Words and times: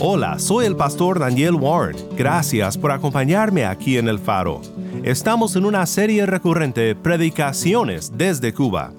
Hola, 0.00 0.40
soy 0.40 0.66
el 0.66 0.74
pastor 0.74 1.20
Daniel 1.20 1.54
Warren. 1.54 1.96
Gracias 2.16 2.76
por 2.76 2.90
acompañarme 2.90 3.64
aquí 3.64 3.96
en 3.96 4.08
el 4.08 4.18
faro. 4.18 4.60
Estamos 5.04 5.54
en 5.54 5.64
una 5.64 5.86
serie 5.86 6.26
recurrente 6.26 6.96
Predicaciones 6.96 8.12
desde 8.16 8.52
Cuba. 8.52 8.92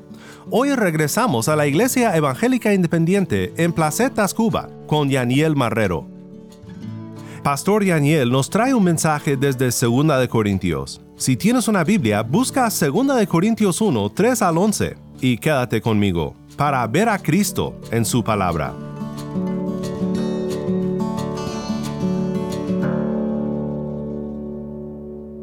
Hoy 0.50 0.74
regresamos 0.74 1.50
a 1.50 1.58
la 1.58 1.68
Iglesia 1.68 2.16
Evangélica 2.16 2.74
Independiente 2.74 3.54
en 3.58 3.74
Placetas, 3.74 4.34
Cuba, 4.34 4.70
con 4.88 5.10
Daniel 5.10 5.56
Marrero. 5.58 6.08
Pastor 7.44 7.86
Daniel 7.86 8.32
nos 8.32 8.50
trae 8.50 8.74
un 8.74 8.84
mensaje 8.84 9.36
desde 9.36 9.66
2 9.66 10.20
de 10.20 10.30
Corintios. 10.30 11.02
Si 11.18 11.36
tienes 11.36 11.68
una 11.68 11.84
Biblia, 11.84 12.22
busca 12.22 12.70
2 12.70 13.18
de 13.18 13.28
Corintios 13.28 13.82
1, 13.82 14.12
3 14.12 14.42
al 14.42 14.58
11 14.58 14.98
y 15.20 15.38
quédate 15.38 15.82
conmigo 15.82 16.36
para 16.56 16.88
ver 16.88 17.10
a 17.10 17.20
Cristo 17.20 17.76
en 17.92 18.06
su 18.06 18.24
palabra. 18.24 18.74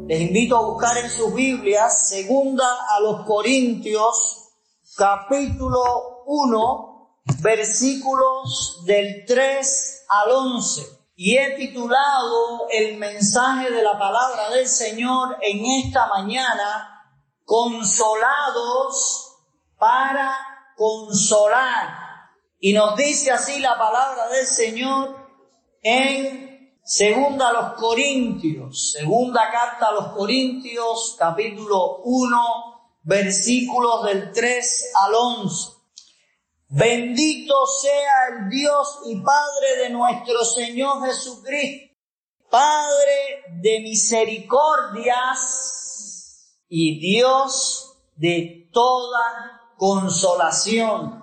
Les 0.05 0.19
invito 0.19 0.57
a 0.57 0.65
buscar 0.65 0.97
en 0.97 1.09
sus 1.09 1.33
Biblias, 1.33 2.09
segunda 2.09 2.65
a 2.89 2.99
los 2.99 3.25
Corintios, 3.25 4.49
capítulo 4.97 6.23
1, 6.25 7.21
versículos 7.39 8.83
del 8.85 9.23
3 9.25 10.05
al 10.09 10.31
11. 10.31 10.81
Y 11.15 11.37
he 11.37 11.51
titulado 11.51 12.67
el 12.69 12.97
mensaje 12.97 13.71
de 13.71 13.81
la 13.81 13.97
palabra 13.97 14.49
del 14.49 14.67
Señor 14.67 15.37
en 15.41 15.65
esta 15.85 16.07
mañana, 16.07 17.01
consolados 17.45 19.37
para 19.77 20.35
consolar. 20.75 21.97
Y 22.59 22.73
nos 22.73 22.97
dice 22.97 23.31
así 23.31 23.57
la 23.59 23.77
palabra 23.77 24.27
del 24.27 24.47
Señor 24.47 25.15
en 25.81 26.52
Segunda 26.85 27.47
a 27.47 27.53
los 27.53 27.75
Corintios, 27.75 28.91
segunda 28.91 29.49
carta 29.49 29.87
a 29.87 29.93
los 29.93 30.07
Corintios, 30.07 31.15
capítulo 31.17 31.99
1, 32.03 32.99
versículos 33.03 34.03
del 34.03 34.33
3 34.33 34.91
al 34.93 35.15
11. 35.15 35.71
Bendito 36.67 37.65
sea 37.67 38.27
el 38.31 38.49
Dios 38.49 38.99
y 39.05 39.15
Padre 39.21 39.77
de 39.83 39.91
nuestro 39.91 40.43
Señor 40.43 41.05
Jesucristo, 41.05 41.95
Padre 42.49 43.45
de 43.61 43.79
misericordias 43.79 46.57
y 46.67 46.99
Dios 46.99 47.95
de 48.17 48.69
toda 48.73 49.61
consolación 49.77 51.22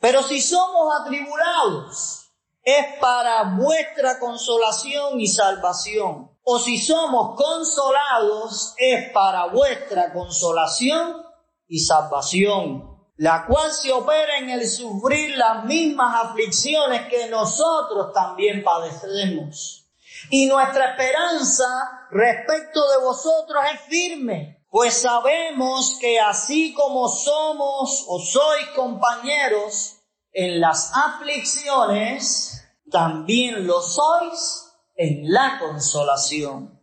pero 0.00 0.22
si 0.22 0.40
somos 0.40 1.00
atribulados, 1.00 2.26
es 2.62 2.98
para 3.00 3.56
vuestra 3.56 4.18
consolación 4.18 5.20
y 5.20 5.28
salvación. 5.28 6.30
O 6.42 6.58
si 6.58 6.78
somos 6.78 7.36
consolados, 7.36 8.74
es 8.76 9.10
para 9.12 9.46
vuestra 9.46 10.12
consolación 10.12 11.22
y 11.68 11.78
salvación, 11.78 12.98
la 13.16 13.46
cual 13.46 13.72
se 13.72 13.92
opera 13.92 14.38
en 14.38 14.50
el 14.50 14.68
sufrir 14.68 15.36
las 15.36 15.64
mismas 15.64 16.24
aflicciones 16.24 17.08
que 17.08 17.28
nosotros 17.28 18.12
también 18.12 18.62
padecemos. 18.62 19.86
Y 20.30 20.46
nuestra 20.46 20.90
esperanza 20.90 22.08
respecto 22.10 22.80
de 22.90 23.04
vosotros 23.04 23.64
es 23.72 23.80
firme, 23.82 24.55
pues 24.70 25.00
sabemos 25.02 25.96
que 26.00 26.20
así 26.20 26.74
como 26.74 27.08
somos 27.08 28.04
o 28.08 28.18
sois 28.18 28.68
compañeros 28.74 29.96
en 30.32 30.60
las 30.60 30.92
aflicciones, 30.94 32.62
también 32.90 33.66
lo 33.66 33.80
sois 33.80 34.72
en 34.96 35.32
la 35.32 35.58
consolación. 35.58 36.82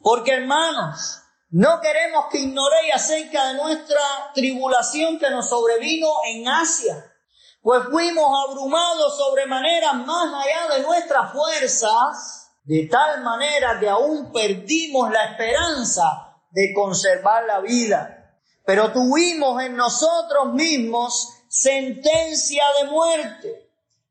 Porque 0.00 0.32
hermanos, 0.32 1.20
no 1.50 1.80
queremos 1.80 2.26
que 2.30 2.38
ignoréis 2.38 2.94
acerca 2.94 3.48
de 3.48 3.54
nuestra 3.54 4.00
tribulación 4.34 5.18
que 5.18 5.30
nos 5.30 5.48
sobrevino 5.48 6.08
en 6.26 6.48
Asia, 6.48 7.12
pues 7.60 7.84
fuimos 7.90 8.24
abrumados 8.48 9.16
sobremanera 9.16 9.92
más 9.92 10.34
allá 10.34 10.74
de 10.74 10.82
nuestras 10.82 11.32
fuerzas, 11.32 12.50
de 12.64 12.88
tal 12.90 13.22
manera 13.22 13.78
que 13.80 13.88
aún 13.88 14.32
perdimos 14.32 15.10
la 15.10 15.24
esperanza 15.24 16.31
de 16.52 16.72
conservar 16.74 17.44
la 17.44 17.60
vida. 17.60 18.38
Pero 18.64 18.92
tuvimos 18.92 19.62
en 19.62 19.76
nosotros 19.76 20.54
mismos 20.54 21.28
sentencia 21.48 22.62
de 22.80 22.90
muerte, 22.90 23.68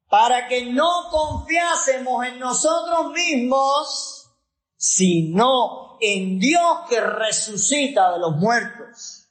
para 0.09 0.47
que 0.47 0.66
no 0.66 1.09
confiásemos 1.09 2.25
en 2.28 2.38
nosotros 2.38 3.12
mismos, 3.13 4.29
sino 4.75 5.97
en 6.02 6.38
Dios 6.38 6.79
que 6.90 7.00
resucita 7.00 8.12
de 8.12 8.19
los 8.19 8.35
muertos, 8.35 9.29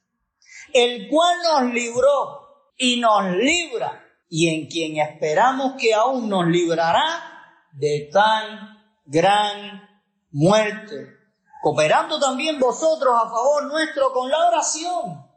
el 0.73 1.07
cual 1.07 1.37
nos 1.43 1.73
libró 1.73 2.41
y 2.77 2.99
nos 2.99 3.31
libra, 3.35 4.03
y 4.27 4.49
en 4.49 4.67
quien 4.67 4.97
esperamos 4.97 5.73
que 5.79 5.93
aún 5.93 6.27
nos 6.29 6.47
librará 6.47 7.21
de 7.73 8.09
tan 8.11 8.77
gran 9.05 9.87
muerte, 10.31 11.20
cooperando 11.61 12.19
también 12.19 12.59
vosotros 12.59 13.13
a 13.15 13.29
favor 13.29 13.65
nuestro 13.65 14.11
con 14.11 14.29
la 14.29 14.47
oración 14.47 15.31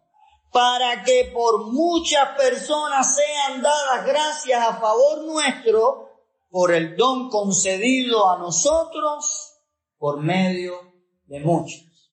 para 0.50 1.02
que 1.02 1.32
por 1.34 1.66
muchas 1.66 2.36
personas 2.36 3.14
sean 3.14 3.60
dadas 3.60 4.06
gracias 4.06 4.66
a 4.66 4.74
favor 4.74 5.24
nuestro 5.24 6.08
por 6.50 6.72
el 6.72 6.96
don 6.96 7.28
concedido 7.28 8.30
a 8.30 8.38
nosotros 8.38 9.52
por 9.98 10.20
medio 10.20 10.74
de 11.26 11.40
muchos. 11.40 12.12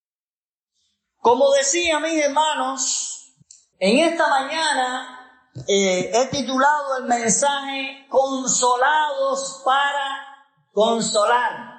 Como 1.18 1.52
decía 1.52 2.00
mis 2.00 2.20
hermanos, 2.20 3.36
en 3.78 4.00
esta 4.00 4.28
mañana 4.28 5.44
eh, 5.68 6.12
he 6.12 6.26
titulado 6.28 6.98
el 6.98 7.06
mensaje 7.06 8.08
Consolados 8.10 9.62
para 9.64 10.48
consolar. 10.74 11.71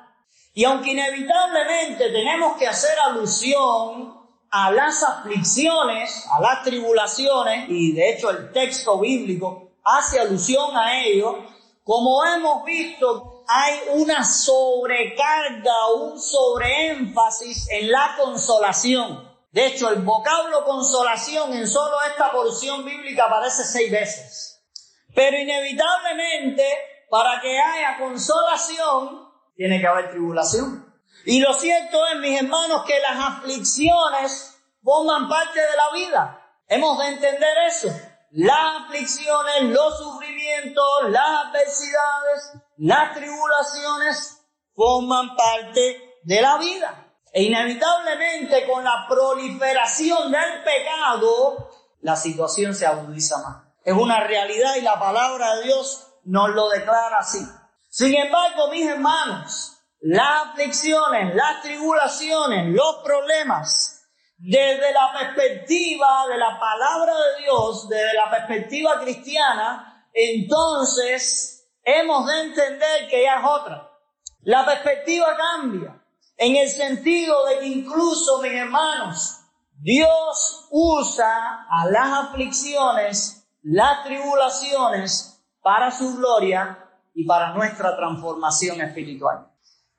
Y 0.54 0.64
aunque 0.64 0.90
inevitablemente 0.90 2.10
tenemos 2.10 2.56
que 2.58 2.68
hacer 2.68 2.98
alusión 2.98 4.20
a 4.50 4.70
las 4.70 5.02
aflicciones, 5.02 6.26
a 6.30 6.40
las 6.40 6.62
tribulaciones, 6.62 7.70
y 7.70 7.92
de 7.92 8.10
hecho 8.10 8.30
el 8.30 8.52
texto 8.52 8.98
bíblico 8.98 9.70
hace 9.82 10.20
alusión 10.20 10.76
a 10.76 11.04
ello, 11.04 11.38
como 11.84 12.24
hemos 12.24 12.64
visto, 12.64 13.44
hay 13.48 13.80
una 13.94 14.24
sobrecarga, 14.24 15.88
un 15.96 16.20
sobreénfasis 16.20 17.68
en 17.70 17.90
la 17.90 18.14
consolación. 18.20 19.30
De 19.50 19.66
hecho, 19.66 19.90
el 19.90 20.02
vocablo 20.02 20.64
consolación 20.64 21.52
en 21.52 21.66
solo 21.66 21.96
esta 22.10 22.30
porción 22.30 22.84
bíblica 22.84 23.24
aparece 23.24 23.64
seis 23.64 23.90
veces. 23.90 24.62
Pero 25.14 25.36
inevitablemente, 25.38 26.64
para 27.10 27.40
que 27.40 27.60
haya 27.60 27.98
consolación, 27.98 29.21
tiene 29.62 29.80
que 29.80 29.86
haber 29.86 30.10
tribulación. 30.10 30.92
Y 31.24 31.38
lo 31.38 31.54
cierto 31.54 32.04
es, 32.08 32.18
mis 32.18 32.40
hermanos, 32.40 32.82
que 32.84 32.98
las 32.98 33.16
aflicciones 33.16 34.58
forman 34.82 35.28
parte 35.28 35.60
de 35.60 35.76
la 35.76 35.92
vida. 35.94 36.56
Hemos 36.66 36.98
de 36.98 37.06
entender 37.06 37.56
eso. 37.68 37.88
Las 38.32 38.82
aflicciones, 38.82 39.62
los 39.66 39.98
sufrimientos, 39.98 40.84
las 41.10 41.46
adversidades, 41.46 42.52
las 42.78 43.14
tribulaciones 43.14 44.40
forman 44.74 45.36
parte 45.36 46.18
de 46.24 46.40
la 46.40 46.58
vida. 46.58 47.14
E 47.32 47.44
inevitablemente 47.44 48.66
con 48.66 48.82
la 48.82 49.06
proliferación 49.08 50.32
del 50.32 50.64
pecado, 50.64 51.70
la 52.00 52.16
situación 52.16 52.74
se 52.74 52.84
agudiza 52.84 53.38
más. 53.38 53.62
Es 53.84 53.94
una 53.94 54.18
realidad 54.24 54.74
y 54.74 54.80
la 54.80 54.98
palabra 54.98 55.54
de 55.54 55.62
Dios 55.66 56.08
nos 56.24 56.50
lo 56.50 56.68
declara 56.68 57.18
así. 57.20 57.46
Sin 57.94 58.14
embargo, 58.16 58.68
mis 58.70 58.88
hermanos, 58.88 59.76
las 60.00 60.46
aflicciones, 60.46 61.34
las 61.34 61.60
tribulaciones, 61.60 62.74
los 62.74 63.02
problemas, 63.04 64.08
desde 64.38 64.94
la 64.94 65.12
perspectiva 65.12 66.26
de 66.26 66.38
la 66.38 66.58
palabra 66.58 67.12
de 67.12 67.42
Dios, 67.42 67.90
desde 67.90 68.14
la 68.14 68.30
perspectiva 68.30 68.98
cristiana, 68.98 70.08
entonces 70.14 71.68
hemos 71.84 72.26
de 72.28 72.40
entender 72.40 73.08
que 73.10 73.24
ya 73.24 73.40
es 73.40 73.44
otra. 73.44 73.90
La 74.40 74.64
perspectiva 74.64 75.36
cambia 75.36 76.02
en 76.38 76.56
el 76.56 76.70
sentido 76.70 77.44
de 77.44 77.58
que 77.58 77.66
incluso, 77.66 78.40
mis 78.40 78.54
hermanos, 78.54 79.38
Dios 79.82 80.66
usa 80.70 81.66
a 81.68 81.84
las 81.90 82.10
aflicciones, 82.10 83.46
las 83.62 84.02
tribulaciones 84.02 85.44
para 85.60 85.90
su 85.90 86.16
gloria 86.16 86.81
y 87.14 87.24
para 87.24 87.52
nuestra 87.52 87.96
transformación 87.96 88.80
espiritual. 88.80 89.48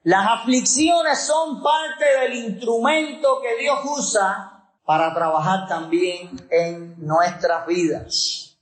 Las 0.03 0.27
aflicciones 0.27 1.25
son 1.25 1.63
parte 1.63 2.05
del 2.21 2.33
instrumento 2.33 3.41
que 3.41 3.57
Dios 3.57 3.79
usa 3.85 4.69
para 4.83 5.13
trabajar 5.13 5.67
también 5.67 6.29
en 6.49 6.95
nuestras 6.97 7.65
vidas. 7.65 8.57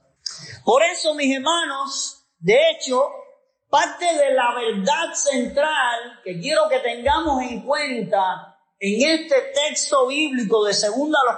Por 0.64 0.84
eso, 0.84 1.16
mis 1.16 1.36
hermanos, 1.36 2.24
de 2.40 2.58
hecho, 2.70 3.04
parte 3.70 4.06
de 4.06 4.34
la 4.34 4.54
verdad 4.54 5.14
central 5.14 6.20
que 6.24 6.40
quiero 6.40 6.70
que 6.70 6.80
tengamos 6.80 7.42
en 7.44 7.62
cuenta 7.62 8.58
en 8.80 9.10
este 9.10 9.36
texto 9.54 10.08
bíblico 10.08 10.64
de 10.66 10.74
2 10.74 10.92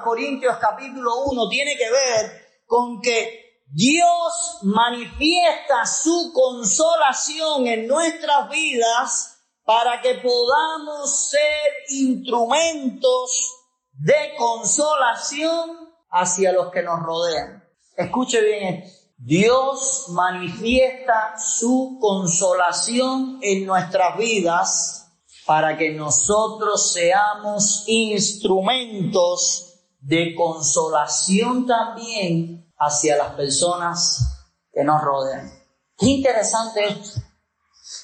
Corintios 0.04 0.57
capítulo 0.57 1.25
1 1.25 1.50
tiene 1.50 1.77
que 1.77 1.92
ver 1.92 2.48
con 2.65 3.01
que 3.01 3.43
Dios 3.75 4.60
manifiesta 4.62 5.84
su 5.88 6.31
consolación 6.31 7.66
en 7.66 7.88
nuestras 7.88 8.48
vidas 8.48 9.40
para 9.66 10.00
que 10.00 10.14
podamos 10.16 11.30
ser 11.31 11.72
instrumentos 11.90 13.50
de 13.94 14.36
consolación 14.38 15.90
hacia 16.12 16.52
los 16.52 16.72
que 16.72 16.84
nos 16.84 17.00
rodean. 17.02 17.64
Escuche 17.98 18.42
bien 18.42 18.75
esto. 18.75 19.08
Dios 19.18 20.06
manifiesta 20.10 21.34
su 21.40 21.98
consolación 22.00 23.40
en 23.42 23.66
nuestras 23.66 24.20
vidas 24.20 25.12
para 25.48 25.75
que 25.80 25.94
nosotros 25.94 26.94
seamos 26.94 27.86
instrumentos 27.88 29.80
de 30.00 30.36
consolación 30.36 31.66
también 31.66 32.62
hacia 32.78 33.16
las 33.18 33.34
personas 33.34 34.50
que 34.72 34.84
nos 34.84 35.02
rodean. 35.02 35.52
Qué 35.98 36.08
interesante 36.08 36.88
esto. 36.88 37.22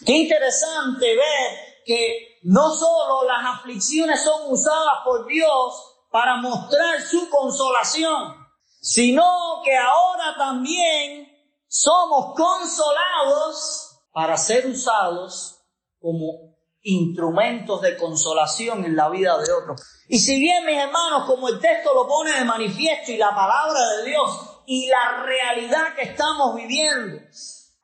Qué 0.05 0.13
interesante 0.13 1.05
ver 1.15 1.69
que 1.85 2.39
no 2.43 2.71
solo 2.71 3.27
las 3.27 3.57
aflicciones 3.57 4.23
son 4.23 4.51
usadas 4.51 4.99
por 5.03 5.25
Dios 5.25 5.89
para 6.11 6.37
mostrar 6.37 7.01
su 7.01 7.29
consolación, 7.29 8.35
sino 8.81 9.61
que 9.63 9.75
ahora 9.75 10.35
también 10.37 11.27
somos 11.67 12.35
consolados 12.35 14.01
para 14.11 14.37
ser 14.37 14.67
usados 14.67 15.59
como 15.99 16.57
instrumentos 16.81 17.81
de 17.81 17.97
consolación 17.97 18.85
en 18.85 18.95
la 18.95 19.09
vida 19.09 19.37
de 19.37 19.51
otros. 19.51 19.81
Y 20.07 20.19
si 20.19 20.39
bien, 20.39 20.65
mis 20.65 20.77
hermanos, 20.77 21.25
como 21.27 21.49
el 21.49 21.59
texto 21.59 21.93
lo 21.93 22.07
pone 22.07 22.31
de 22.31 22.45
manifiesto 22.45 23.11
y 23.11 23.17
la 23.17 23.35
palabra 23.35 23.79
de 23.97 24.05
Dios 24.05 24.48
y 24.71 24.85
la 24.85 25.23
realidad 25.23 25.95
que 25.95 26.03
estamos 26.03 26.55
viviendo, 26.55 27.19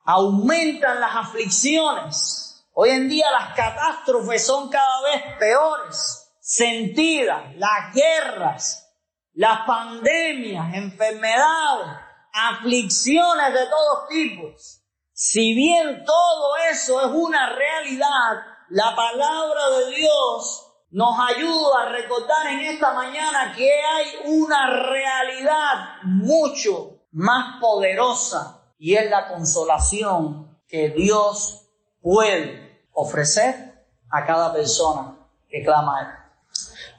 aumentan 0.06 1.02
las 1.02 1.16
aflicciones. 1.16 2.64
Hoy 2.74 2.92
en 2.92 3.10
día 3.10 3.26
las 3.32 3.56
catástrofes 3.56 4.46
son 4.46 4.70
cada 4.70 5.02
vez 5.02 5.24
peores, 5.40 6.30
sentidas, 6.40 7.56
las 7.56 7.92
guerras, 7.92 8.88
las 9.34 9.66
pandemias, 9.66 10.76
enfermedades, 10.76 11.88
aflicciones 12.32 13.52
de 13.52 13.66
todos 13.66 14.08
tipos. 14.08 14.84
Si 15.12 15.56
bien 15.56 16.06
todo 16.06 16.56
eso 16.72 17.02
es 17.02 17.08
una 17.08 17.50
realidad, 17.50 18.44
la 18.70 18.96
palabra 18.96 19.70
de 19.72 19.96
Dios 19.96 20.65
nos 20.96 21.14
ayuda 21.20 21.82
a 21.82 21.90
recordar 21.90 22.48
en 22.48 22.62
esta 22.62 22.94
mañana 22.94 23.54
que 23.54 23.70
hay 23.70 24.06
una 24.28 24.70
realidad 24.70 26.02
mucho 26.04 27.02
más 27.12 27.60
poderosa 27.60 28.62
y 28.80 28.96
es 28.96 29.10
la 29.10 29.28
consolación 29.28 30.58
que 30.70 30.92
Dios 30.92 31.68
puede 32.00 32.88
ofrecer 32.94 33.86
a 34.10 34.26
cada 34.26 34.54
persona 34.54 35.18
que 35.50 35.66
clama 35.66 35.98
a 35.98 36.02
Él. 36.02 36.08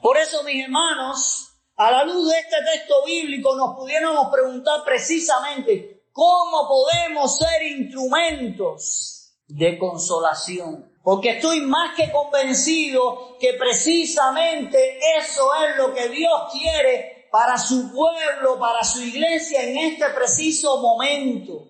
Por 0.03 0.15
eso, 0.17 0.43
mis 0.43 0.63
hermanos, 0.63 1.53
a 1.75 1.89
la 1.89 2.03
luz 2.03 2.29
de 2.29 2.37
este 2.37 2.57
texto 2.71 3.03
bíblico 3.03 3.55
nos 3.55 3.75
pudiéramos 3.75 4.27
preguntar 4.31 4.83
precisamente 4.85 6.03
cómo 6.11 6.67
podemos 6.67 7.35
ser 7.35 7.63
instrumentos 7.63 9.33
de 9.47 9.79
consolación. 9.79 10.87
Porque 11.07 11.37
estoy 11.37 11.61
más 11.61 11.95
que 11.95 12.11
convencido 12.11 13.37
que 13.39 13.53
precisamente 13.53 14.99
eso 15.17 15.49
es 15.55 15.77
lo 15.77 15.93
que 15.93 16.09
Dios 16.09 16.33
quiere 16.51 17.29
para 17.31 17.57
su 17.57 17.93
pueblo, 17.93 18.59
para 18.59 18.83
su 18.83 19.01
iglesia 19.01 19.63
en 19.63 19.77
este 19.77 20.09
preciso 20.09 20.81
momento. 20.81 21.69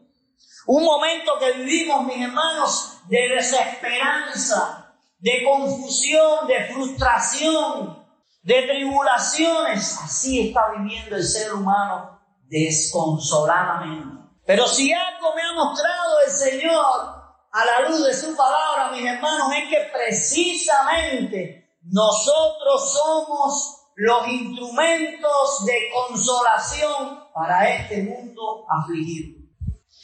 Un 0.66 0.84
momento 0.84 1.34
que 1.38 1.52
vivimos, 1.52 2.08
mis 2.08 2.20
hermanos, 2.20 2.94
de 3.10 3.30
desesperanza, 3.30 4.96
de 5.20 5.44
confusión, 5.44 6.48
de 6.48 6.74
frustración, 6.74 8.08
de 8.42 8.64
tribulaciones. 8.64 10.00
Así 10.04 10.48
está 10.48 10.62
viviendo 10.76 11.16
el 11.16 11.24
ser 11.24 11.54
humano 11.54 12.20
desconsoladamente. 12.48 14.18
Pero 14.48 14.66
si 14.66 14.92
algo 14.92 15.36
me 15.36 15.44
ha 15.44 15.54
mostrado 15.54 16.22
el 16.26 16.32
Señor 16.32 17.17
a 17.58 17.66
la 17.66 17.90
luz 17.90 18.06
de 18.06 18.14
su 18.14 18.36
palabra, 18.36 18.92
mis 18.92 19.04
hermanos, 19.04 19.48
es 19.58 19.70
que 19.70 19.90
precisamente 19.92 21.76
nosotros 21.86 22.94
somos 22.94 23.78
los 23.96 24.28
instrumentos 24.28 25.66
de 25.66 25.90
consolación 25.92 27.24
para 27.34 27.68
este 27.70 28.04
mundo 28.04 28.64
afligido. 28.70 29.40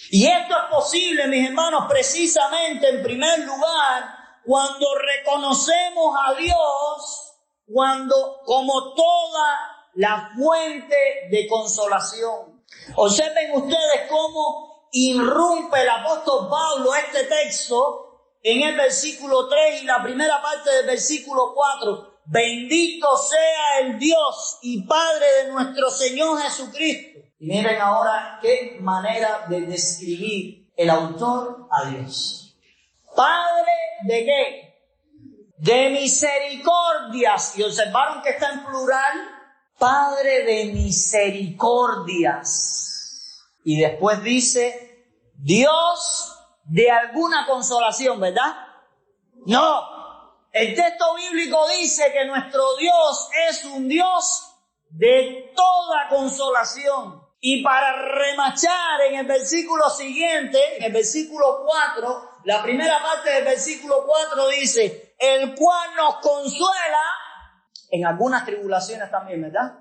Y 0.09 0.25
esto 0.25 0.55
es 0.55 0.75
posible, 0.75 1.27
mis 1.27 1.47
hermanos, 1.47 1.85
precisamente 1.87 2.89
en 2.89 3.03
primer 3.03 3.39
lugar, 3.41 4.03
cuando 4.43 4.87
reconocemos 4.95 6.15
a 6.25 6.33
Dios 6.33 7.33
cuando, 7.71 8.41
como 8.45 8.93
toda 8.93 9.57
la 9.95 10.31
fuente 10.35 10.95
de 11.29 11.47
consolación. 11.47 12.63
Observen 12.95 13.51
ustedes 13.55 14.09
cómo 14.09 14.72
irrumpe 14.93 15.81
el 15.81 15.89
apóstol 15.89 16.47
Pablo 16.49 16.95
este 16.95 17.25
texto 17.25 18.21
en 18.41 18.61
el 18.61 18.77
versículo 18.77 19.49
3 19.49 19.83
y 19.83 19.85
la 19.85 20.01
primera 20.01 20.41
parte 20.41 20.69
del 20.69 20.85
versículo 20.85 21.53
4. 21.53 22.21
Bendito 22.25 23.17
sea 23.17 23.79
el 23.81 23.99
Dios 23.99 24.59
y 24.61 24.83
Padre 24.83 25.25
de 25.43 25.51
nuestro 25.51 25.89
Señor 25.89 26.41
Jesucristo. 26.41 27.19
Y 27.39 27.47
miren 27.47 27.81
ahora 27.81 28.39
qué 28.41 28.77
manera 28.79 29.45
de 29.49 29.61
describir 29.61 30.71
el 30.77 30.89
autor 30.89 31.67
a 31.69 31.89
Dios. 31.89 32.55
Padre 33.13 33.71
de 34.05 34.23
qué? 34.23 34.73
de 35.63 35.89
misericordias. 35.91 37.57
Y 37.57 37.63
observaron 37.63 38.21
que 38.21 38.31
está 38.31 38.51
en 38.51 38.65
plural, 38.65 39.13
Padre 39.79 40.43
de 40.43 40.65
misericordias. 40.73 42.89
Y 43.63 43.79
después 43.79 44.21
dice, 44.23 45.07
Dios 45.35 46.37
de 46.65 46.89
alguna 46.91 47.45
consolación, 47.45 48.19
¿verdad? 48.19 48.55
No. 49.45 49.93
El 50.51 50.75
texto 50.75 51.15
bíblico 51.15 51.67
dice 51.79 52.11
que 52.13 52.25
nuestro 52.25 52.75
Dios 52.77 53.29
es 53.49 53.65
un 53.65 53.87
Dios 53.87 54.53
de 54.89 55.51
toda 55.55 56.07
consolación. 56.09 57.23
Y 57.39 57.61
para 57.61 57.91
remachar 57.91 59.01
en 59.09 59.19
el 59.19 59.25
versículo 59.25 59.89
siguiente, 59.89 60.77
en 60.77 60.83
el 60.83 60.93
versículo 60.93 61.65
4, 61.65 62.29
la 62.45 62.61
primera 62.61 63.01
parte 63.01 63.31
del 63.31 63.43
versículo 63.43 64.05
4 64.05 64.47
dice, 64.49 65.15
el 65.19 65.55
cual 65.55 65.89
nos 65.95 66.15
consuela 66.17 67.03
en 67.89 68.05
algunas 68.05 68.45
tribulaciones 68.45 69.11
también, 69.11 69.41
¿verdad? 69.41 69.79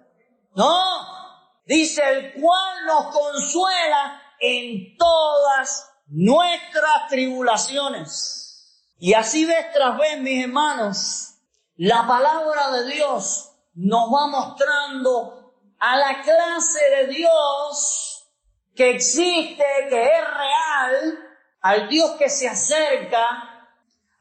No, 0.54 1.21
dice 1.64 2.02
el 2.08 2.32
cual 2.40 2.86
nos 2.86 3.14
consuela 3.14 4.22
en 4.40 4.96
todas 4.96 5.90
nuestras 6.06 7.08
tribulaciones. 7.08 8.94
Y 8.98 9.14
así 9.14 9.44
vez 9.44 9.72
tras 9.72 9.98
vez, 9.98 10.20
mis 10.20 10.44
hermanos, 10.44 11.34
la 11.76 12.06
palabra 12.06 12.70
de 12.72 12.92
Dios 12.92 13.50
nos 13.74 14.08
va 14.12 14.26
mostrando 14.26 15.54
a 15.78 15.96
la 15.96 16.22
clase 16.22 16.78
de 16.96 17.06
Dios 17.08 18.28
que 18.74 18.90
existe, 18.90 19.64
que 19.88 20.02
es 20.02 20.24
real, 20.34 21.18
al 21.60 21.88
Dios 21.88 22.12
que 22.18 22.28
se 22.28 22.48
acerca 22.48 23.52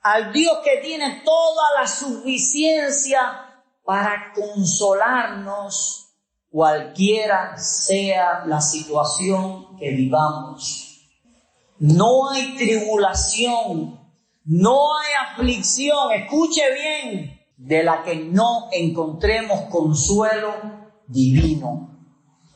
al 0.01 0.31
Dios 0.31 0.59
que 0.63 0.77
tiene 0.77 1.21
toda 1.23 1.79
la 1.79 1.87
suficiencia 1.87 3.63
para 3.83 4.33
consolarnos 4.33 6.10
cualquiera 6.51 7.57
sea 7.57 8.43
la 8.45 8.61
situación 8.61 9.77
que 9.77 9.91
vivamos. 9.91 10.99
No 11.79 12.29
hay 12.29 12.55
tribulación, 12.55 13.99
no 14.43 14.97
hay 14.97 15.13
aflicción, 15.31 16.11
escuche 16.11 16.61
bien, 16.73 17.41
de 17.57 17.83
la 17.83 18.03
que 18.03 18.15
no 18.15 18.67
encontremos 18.71 19.61
consuelo 19.71 20.53
divino. 21.07 21.89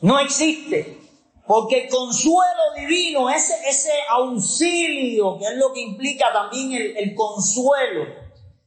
No 0.02 0.18
existe. 0.18 1.00
Porque 1.46 1.84
el 1.84 1.88
consuelo 1.88 2.74
divino, 2.76 3.30
ese, 3.30 3.54
ese 3.68 3.92
auxilio, 4.10 5.38
que 5.38 5.44
es 5.44 5.56
lo 5.56 5.72
que 5.72 5.80
implica 5.80 6.32
también 6.32 6.72
el, 6.72 6.96
el 6.96 7.14
consuelo, 7.14 8.04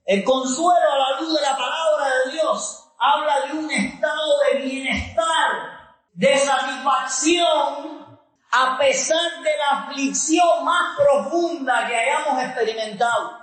el 0.05 0.24
consuelo 0.24 0.91
a 0.93 0.98
la 0.98 1.21
luz 1.21 1.36
de 1.36 1.41
la 1.41 1.57
palabra 1.57 2.05
de 2.25 2.31
Dios, 2.31 2.88
habla 3.00 3.48
de 3.48 3.53
un 3.53 3.72
estado 3.72 4.39
de 4.51 4.60
bienestar, 4.60 5.96
de 6.13 6.38
satisfacción, 6.38 8.20
a 8.51 8.77
pesar 8.77 9.41
de 9.44 9.58
la 9.58 9.79
aflicción 9.79 10.65
más 10.65 10.98
profunda 10.98 11.88
que 11.88 11.96
hayamos 11.96 12.44
experimentado. 12.44 13.39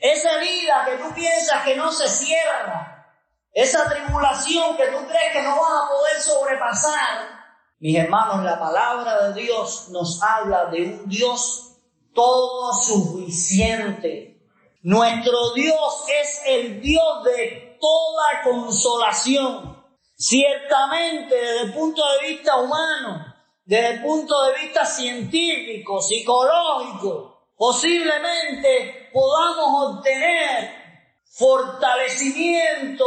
Esa 0.00 0.34
herida 0.36 0.84
que 0.84 0.96
tú 1.02 1.14
piensas 1.14 1.64
que 1.64 1.74
no 1.76 1.90
se 1.90 2.08
cierra, 2.08 3.06
esa 3.52 3.88
tribulación 3.88 4.76
que 4.76 4.88
tú 4.88 5.06
crees 5.06 5.32
que 5.32 5.42
no 5.42 5.60
vas 5.60 5.84
a 5.84 5.88
poder 5.88 6.20
sobrepasar, 6.20 7.38
mis 7.80 7.96
hermanos, 7.96 8.44
la 8.44 8.58
palabra 8.58 9.28
de 9.28 9.42
Dios 9.42 9.88
nos 9.90 10.20
habla 10.20 10.66
de 10.66 10.82
un 10.82 11.08
Dios 11.08 11.76
todo 12.12 12.72
suficiente. 12.72 14.42
Nuestro 14.82 15.52
Dios 15.54 16.04
es 16.20 16.42
el 16.46 16.80
Dios 16.80 17.22
de 17.22 17.67
toda 17.80 18.42
consolación. 18.44 19.76
Ciertamente, 20.16 21.34
desde 21.34 21.62
el 21.62 21.72
punto 21.72 22.02
de 22.12 22.28
vista 22.28 22.56
humano, 22.56 23.34
desde 23.64 23.90
el 23.90 24.02
punto 24.02 24.44
de 24.44 24.54
vista 24.62 24.84
científico, 24.84 26.00
psicológico, 26.00 27.52
posiblemente 27.56 29.10
podamos 29.12 29.96
obtener 29.96 30.70
fortalecimiento, 31.24 33.04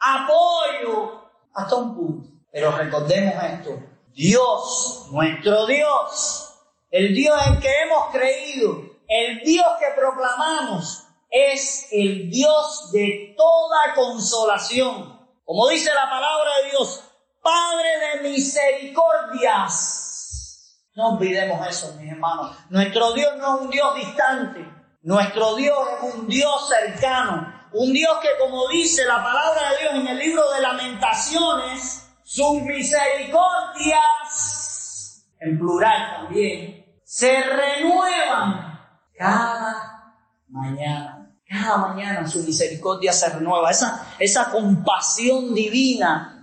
apoyo, 0.00 1.30
hasta 1.54 1.76
un 1.76 1.94
punto. 1.94 2.28
Pero 2.50 2.72
recordemos 2.72 3.34
esto, 3.44 3.78
Dios, 4.12 5.06
nuestro 5.12 5.66
Dios, 5.66 6.54
el 6.90 7.14
Dios 7.14 7.38
en 7.46 7.60
que 7.60 7.82
hemos 7.82 8.10
creído, 8.10 8.82
el 9.06 9.40
Dios 9.40 9.66
que 9.78 9.86
proclamamos, 9.94 11.04
es 11.30 11.86
el 11.92 12.28
Dios 12.28 12.90
de 12.92 13.34
toda 13.36 13.94
consolación. 13.94 15.20
Como 15.44 15.68
dice 15.68 15.94
la 15.94 16.10
palabra 16.10 16.50
de 16.62 16.70
Dios, 16.70 17.04
Padre 17.42 17.88
de 17.98 18.20
misericordias. 18.28 20.86
No 20.94 21.14
olvidemos 21.14 21.66
eso, 21.66 21.94
mis 21.98 22.12
hermanos. 22.12 22.54
Nuestro 22.68 23.12
Dios 23.12 23.34
no 23.38 23.56
es 23.56 23.62
un 23.62 23.70
Dios 23.70 23.94
distante. 23.94 24.70
Nuestro 25.02 25.54
Dios 25.54 25.78
es 25.96 26.02
un 26.14 26.28
Dios 26.28 26.68
cercano. 26.68 27.50
Un 27.72 27.90
Dios 27.92 28.18
que, 28.20 28.28
como 28.38 28.68
dice 28.68 29.06
la 29.06 29.22
palabra 29.22 29.70
de 29.70 29.76
Dios 29.78 29.94
en 29.94 30.08
el 30.08 30.18
libro 30.18 30.50
de 30.50 30.60
lamentaciones, 30.60 32.10
sus 32.24 32.60
misericordias, 32.62 35.24
en 35.38 35.56
plural 35.58 36.16
también, 36.16 36.84
se 37.04 37.42
renuevan 37.42 38.80
cada 39.16 40.16
mañana. 40.48 41.09
Cada 41.50 41.78
mañana 41.78 42.28
su 42.28 42.42
misericordia 42.44 43.12
se 43.12 43.28
renueva. 43.28 43.70
Esa, 43.70 44.14
esa 44.18 44.50
compasión 44.50 45.52
divina 45.52 46.40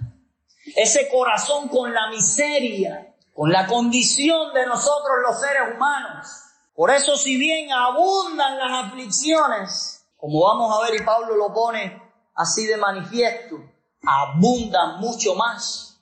ese 0.75 1.07
corazón 1.09 1.67
con 1.69 1.93
la 1.93 2.09
miseria, 2.09 3.15
con 3.33 3.51
la 3.51 3.67
condición 3.67 4.53
de 4.53 4.65
nosotros 4.65 5.17
los 5.25 5.39
seres 5.39 5.75
humanos. 5.75 6.27
Por 6.75 6.91
eso 6.91 7.15
si 7.15 7.37
bien 7.37 7.71
abundan 7.71 8.57
las 8.57 8.85
aflicciones, 8.85 10.05
como 10.17 10.41
vamos 10.41 10.77
a 10.77 10.83
ver 10.83 11.01
y 11.01 11.05
Pablo 11.05 11.35
lo 11.35 11.53
pone 11.53 12.01
así 12.35 12.65
de 12.65 12.77
manifiesto, 12.77 13.55
abundan 14.03 14.99
mucho 14.99 15.35
más 15.35 15.99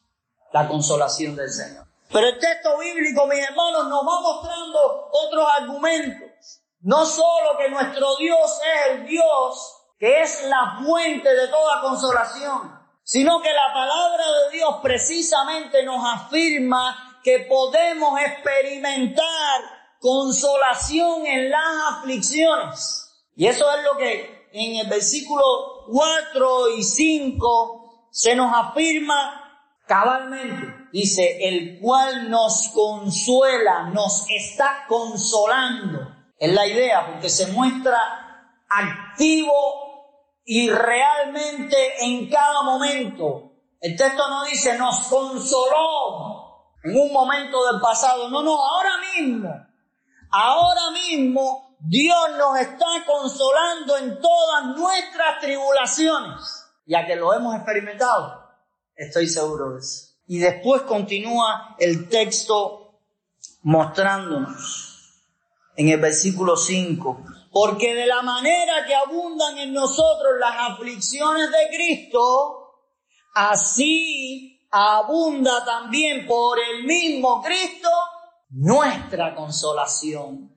la 0.51 0.67
consolación 0.67 1.35
del 1.35 1.49
Señor. 1.49 1.85
Pero 2.11 2.27
el 2.27 2.39
texto 2.39 2.77
bíblico, 2.77 3.25
mis 3.27 3.39
hermanos, 3.39 3.87
nos 3.87 4.01
va 4.01 4.21
mostrando 4.21 5.09
otros 5.11 5.47
argumentos. 5.59 6.24
No 6.85 7.03
solo 7.03 7.57
que 7.57 7.67
nuestro 7.67 8.15
Dios 8.17 8.59
es 8.61 8.91
el 8.91 9.07
Dios 9.07 9.75
que 9.97 10.21
es 10.21 10.43
la 10.47 10.83
fuente 10.83 11.33
de 11.33 11.47
toda 11.47 11.81
consolación, 11.81 12.79
sino 13.03 13.41
que 13.41 13.51
la 13.51 13.73
palabra 13.73 14.23
de 14.23 14.57
Dios 14.57 14.75
precisamente 14.83 15.83
nos 15.83 16.05
afirma 16.05 17.19
que 17.23 17.39
podemos 17.49 18.19
experimentar 18.19 19.61
consolación 19.99 21.25
en 21.25 21.49
las 21.49 21.75
aflicciones. 21.89 23.11
Y 23.35 23.47
eso 23.47 23.65
es 23.77 23.83
lo 23.83 23.97
que 23.97 24.47
en 24.53 24.75
el 24.75 24.87
versículo 24.87 25.85
4 25.91 26.69
y 26.77 26.83
5 26.83 28.09
se 28.11 28.35
nos 28.35 28.55
afirma 28.55 29.41
cabalmente. 29.87 30.87
Dice, 30.91 31.47
el 31.49 31.79
cual 31.81 32.29
nos 32.29 32.69
consuela, 32.75 33.89
nos 33.89 34.29
está 34.29 34.85
consolando. 34.87 36.04
Es 36.37 36.53
la 36.53 36.67
idea, 36.67 37.07
porque 37.07 37.29
se 37.29 37.47
muestra 37.47 37.97
activo 38.69 39.53
y 40.43 40.69
realmente 40.69 42.05
en 42.05 42.29
cada 42.29 42.61
momento. 42.63 43.53
El 43.79 43.95
texto 43.95 44.27
no 44.29 44.43
dice 44.45 44.77
nos 44.77 45.07
consoló 45.07 46.45
en 46.83 46.99
un 46.99 47.11
momento 47.11 47.65
del 47.71 47.81
pasado, 47.81 48.29
no, 48.29 48.43
no, 48.43 48.63
ahora 48.63 48.91
mismo, 49.15 49.49
ahora 50.31 50.91
mismo 50.91 51.75
Dios 51.79 52.31
nos 52.37 52.59
está 52.59 52.85
consolando 53.05 53.97
en 53.97 54.19
todas 54.19 54.77
nuestras 54.77 55.39
tribulaciones, 55.39 56.67
ya 56.85 57.05
que 57.05 57.15
lo 57.15 57.33
hemos 57.33 57.55
experimentado, 57.55 58.39
estoy 58.95 59.27
seguro 59.27 59.71
de 59.73 59.79
eso. 59.79 60.13
Y 60.27 60.39
después 60.39 60.83
continúa 60.83 61.75
el 61.79 62.07
texto 62.09 62.99
mostrándonos 63.63 64.84
en 65.75 65.89
el 65.89 65.99
versículo 65.99 66.57
5 66.57 67.25
porque 67.55 67.95
de 67.95 68.05
la 68.05 68.21
manera 68.21 68.85
que 68.85 68.93
abundan 68.93 69.57
en 69.57 69.71
nosotros 69.71 70.33
las 70.41 70.71
aflicciones 70.71 71.49
de 71.49 71.73
Cristo, 71.73 72.81
así 73.33 74.67
abunda 74.69 75.63
también 75.63 76.27
por 76.27 76.59
el 76.59 76.83
mismo 76.83 77.41
Cristo 77.41 77.87
nuestra 78.49 79.33
consolación. 79.35 80.53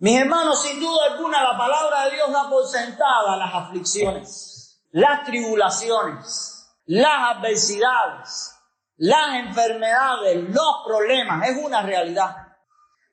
Mis 0.00 0.20
hermanos, 0.20 0.60
sin 0.60 0.80
duda 0.80 1.04
alguna, 1.12 1.40
la 1.40 1.56
palabra 1.56 2.06
de 2.06 2.16
Dios 2.16 2.32
da 2.32 2.50
por 2.50 2.66
sentada 2.66 3.36
las 3.36 3.54
aflicciones, 3.54 4.82
las 4.90 5.22
tribulaciones, 5.22 6.68
las 6.86 7.36
adversidades, 7.36 8.56
las 8.96 9.36
enfermedades, 9.36 10.48
los 10.48 10.82
problemas. 10.84 11.48
Es 11.48 11.64
una 11.64 11.80
realidad. 11.82 12.53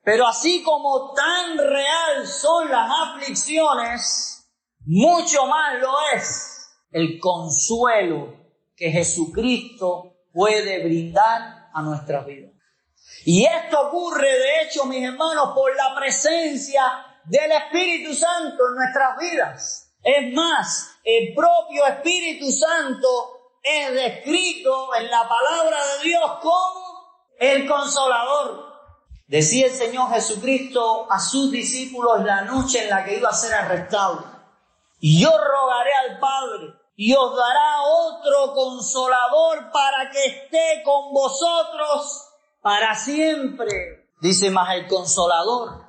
Pero 0.04 0.26
así 0.26 0.62
como 0.62 1.12
tan 1.12 1.58
real 1.58 2.26
son 2.26 2.70
las 2.70 2.90
aflicciones, 2.90 4.50
mucho 4.84 5.46
más 5.46 5.78
lo 5.80 5.94
es 6.14 6.52
el 6.90 7.20
consuelo 7.20 8.36
que 8.76 8.90
Jesucristo 8.90 10.16
puede 10.32 10.82
brindar 10.84 11.70
a 11.72 11.82
nuestras 11.82 12.26
vidas. 12.26 12.50
Y 13.24 13.44
esto 13.44 13.80
ocurre, 13.88 14.28
de 14.28 14.62
hecho, 14.62 14.84
mis 14.86 15.04
hermanos, 15.04 15.50
por 15.54 15.74
la 15.76 15.94
presencia 15.94 16.82
del 17.24 17.52
Espíritu 17.52 18.14
Santo 18.14 18.68
en 18.68 18.74
nuestras 18.74 19.18
vidas. 19.18 19.94
Es 20.02 20.34
más, 20.34 20.96
el 21.04 21.32
propio 21.34 21.86
Espíritu 21.86 22.50
Santo 22.50 23.08
es 23.62 23.92
descrito 23.92 24.94
en 24.96 25.08
la 25.08 25.28
palabra 25.28 25.76
de 25.86 26.08
Dios 26.08 26.30
como 26.42 27.28
el 27.38 27.68
consolador. 27.68 28.71
Decía 29.26 29.66
el 29.66 29.72
Señor 29.72 30.10
Jesucristo 30.10 31.06
a 31.10 31.18
sus 31.18 31.50
discípulos 31.50 32.24
la 32.24 32.42
noche 32.42 32.84
en 32.84 32.90
la 32.90 33.04
que 33.04 33.16
iba 33.16 33.30
a 33.30 33.34
ser 33.34 33.54
arrestado. 33.54 34.24
Y 35.00 35.20
yo 35.20 35.30
rogaré 35.30 35.90
al 35.94 36.18
Padre 36.18 36.74
y 36.96 37.14
os 37.14 37.36
dará 37.36 37.82
otro 37.82 38.54
consolador 38.54 39.70
para 39.72 40.10
que 40.10 40.24
esté 40.26 40.82
con 40.84 41.12
vosotros 41.12 42.28
para 42.60 42.94
siempre. 42.94 44.06
Dice 44.20 44.50
más 44.50 44.74
el 44.76 44.86
consolador, 44.86 45.84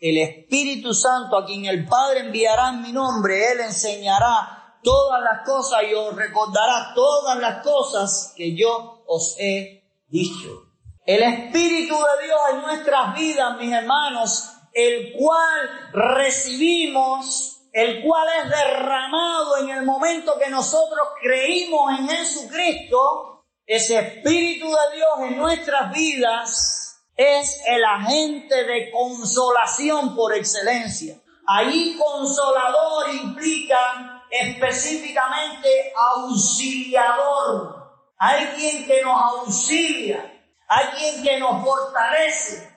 el 0.00 0.18
Espíritu 0.18 0.92
Santo 0.92 1.36
a 1.36 1.46
quien 1.46 1.66
el 1.66 1.86
Padre 1.86 2.20
enviará 2.20 2.70
en 2.70 2.82
mi 2.82 2.92
nombre, 2.92 3.52
Él 3.52 3.60
enseñará 3.60 4.78
todas 4.82 5.22
las 5.22 5.46
cosas 5.46 5.82
y 5.88 5.94
os 5.94 6.14
recordará 6.14 6.92
todas 6.94 7.38
las 7.38 7.62
cosas 7.62 8.32
que 8.36 8.56
yo 8.56 9.02
os 9.06 9.36
he 9.38 9.84
dicho. 10.08 10.65
El 11.06 11.22
Espíritu 11.22 11.94
de 11.94 12.26
Dios 12.26 12.40
en 12.50 12.62
nuestras 12.62 13.14
vidas, 13.14 13.56
mis 13.58 13.72
hermanos, 13.72 14.50
el 14.72 15.12
cual 15.12 15.90
recibimos, 15.92 17.62
el 17.72 18.02
cual 18.02 18.26
es 18.42 18.50
derramado 18.50 19.58
en 19.58 19.70
el 19.70 19.84
momento 19.84 20.36
que 20.36 20.50
nosotros 20.50 21.06
creímos 21.22 21.96
en 21.96 22.08
Jesucristo, 22.08 23.44
ese 23.64 24.00
Espíritu 24.00 24.66
de 24.66 24.96
Dios 24.96 25.30
en 25.30 25.38
nuestras 25.38 25.92
vidas 25.92 27.06
es 27.16 27.62
el 27.68 27.84
agente 27.84 28.64
de 28.64 28.90
consolación 28.90 30.16
por 30.16 30.34
excelencia. 30.34 31.22
Ahí 31.46 31.96
consolador 31.96 33.14
implica 33.14 34.24
específicamente 34.28 35.92
auxiliador. 35.94 37.76
Hay 38.18 38.46
quien 38.56 38.86
que 38.86 39.02
nos 39.02 39.22
auxilia, 39.22 40.35
hay 40.68 40.86
quien 40.98 41.22
que 41.22 41.38
nos 41.38 41.64
fortalece, 41.64 42.70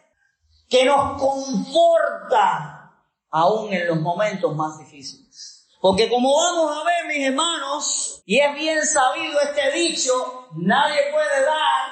que 0.69 0.85
nos 0.85 1.19
conforta, 1.19 2.93
aún 3.31 3.73
en 3.73 3.87
los 3.87 3.99
momentos 3.99 4.55
más 4.55 4.77
difíciles. 4.79 5.67
Porque 5.81 6.09
como 6.09 6.35
vamos 6.35 6.77
a 6.77 6.83
ver, 6.83 7.05
mis 7.07 7.25
hermanos, 7.25 8.21
y 8.25 8.39
es 8.39 8.53
bien 8.53 8.85
sabido 8.85 9.39
este 9.39 9.71
dicho, 9.71 10.47
nadie 10.57 10.99
puede 11.11 11.45
dar 11.45 11.89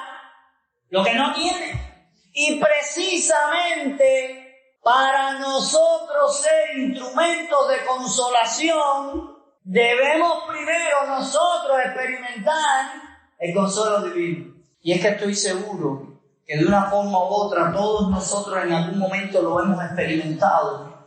lo 0.90 1.02
que 1.04 1.14
no 1.14 1.32
tiene. 1.32 2.04
Y 2.32 2.60
precisamente 2.60 4.48
para 4.82 5.38
nosotros 5.38 6.40
ser 6.40 6.78
instrumentos 6.78 7.68
de 7.68 7.84
consolación, 7.86 9.38
debemos 9.62 10.44
primero 10.48 11.06
nosotros 11.06 11.78
experimentar 11.84 12.92
el 13.38 13.54
consuelo 13.54 14.02
divino. 14.02 14.57
Y 14.82 14.92
es 14.92 15.00
que 15.00 15.08
estoy 15.08 15.34
seguro 15.34 16.20
que 16.46 16.56
de 16.56 16.64
una 16.64 16.90
forma 16.90 17.18
u 17.18 17.26
otra 17.26 17.72
todos 17.72 18.10
nosotros 18.10 18.64
en 18.64 18.72
algún 18.72 18.98
momento 18.98 19.42
lo 19.42 19.62
hemos 19.62 19.84
experimentado. 19.84 21.06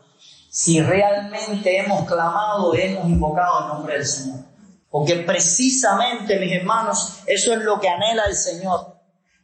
Si 0.49 0.81
realmente 0.81 1.79
hemos 1.79 2.05
clamado, 2.05 2.73
hemos 2.75 3.05
invocado 3.05 3.61
el 3.61 3.67
nombre 3.69 3.93
del 3.95 4.05
Señor. 4.05 4.39
Porque 4.89 5.15
precisamente, 5.15 6.37
mis 6.37 6.51
hermanos, 6.51 7.23
eso 7.25 7.53
es 7.53 7.63
lo 7.63 7.79
que 7.79 7.87
anhela 7.87 8.25
el 8.25 8.35
Señor. 8.35 8.97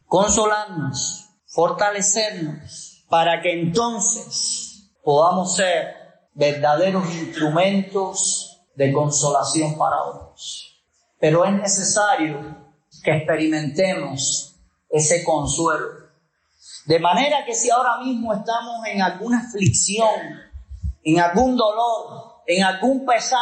Consolarnos, 0.05 1.29
fortalecernos, 1.48 3.05
para 3.10 3.41
que 3.41 3.62
entonces 3.62 4.91
podamos 5.03 5.55
ser 5.55 5.96
verdaderos 6.34 7.10
instrumentos 7.15 8.60
de 8.75 8.91
consolación 8.91 9.77
para 9.77 10.03
otros. 10.03 10.84
Pero 11.19 11.46
es 11.46 11.53
necesario 11.53 12.66
que 13.08 13.16
experimentemos 13.16 14.54
ese 14.90 15.24
consuelo. 15.24 15.88
De 16.88 17.00
manera 17.00 17.46
que 17.46 17.56
si 17.56 17.70
ahora 17.70 18.00
mismo 18.04 18.34
estamos 18.34 18.86
en 18.86 19.02
alguna 19.02 19.40
aflicción, 19.40 20.10
en 21.06 21.20
algún 21.22 21.56
dolor, 21.56 22.42
en 22.46 22.66
algún 22.66 23.06
pesar, 23.06 23.40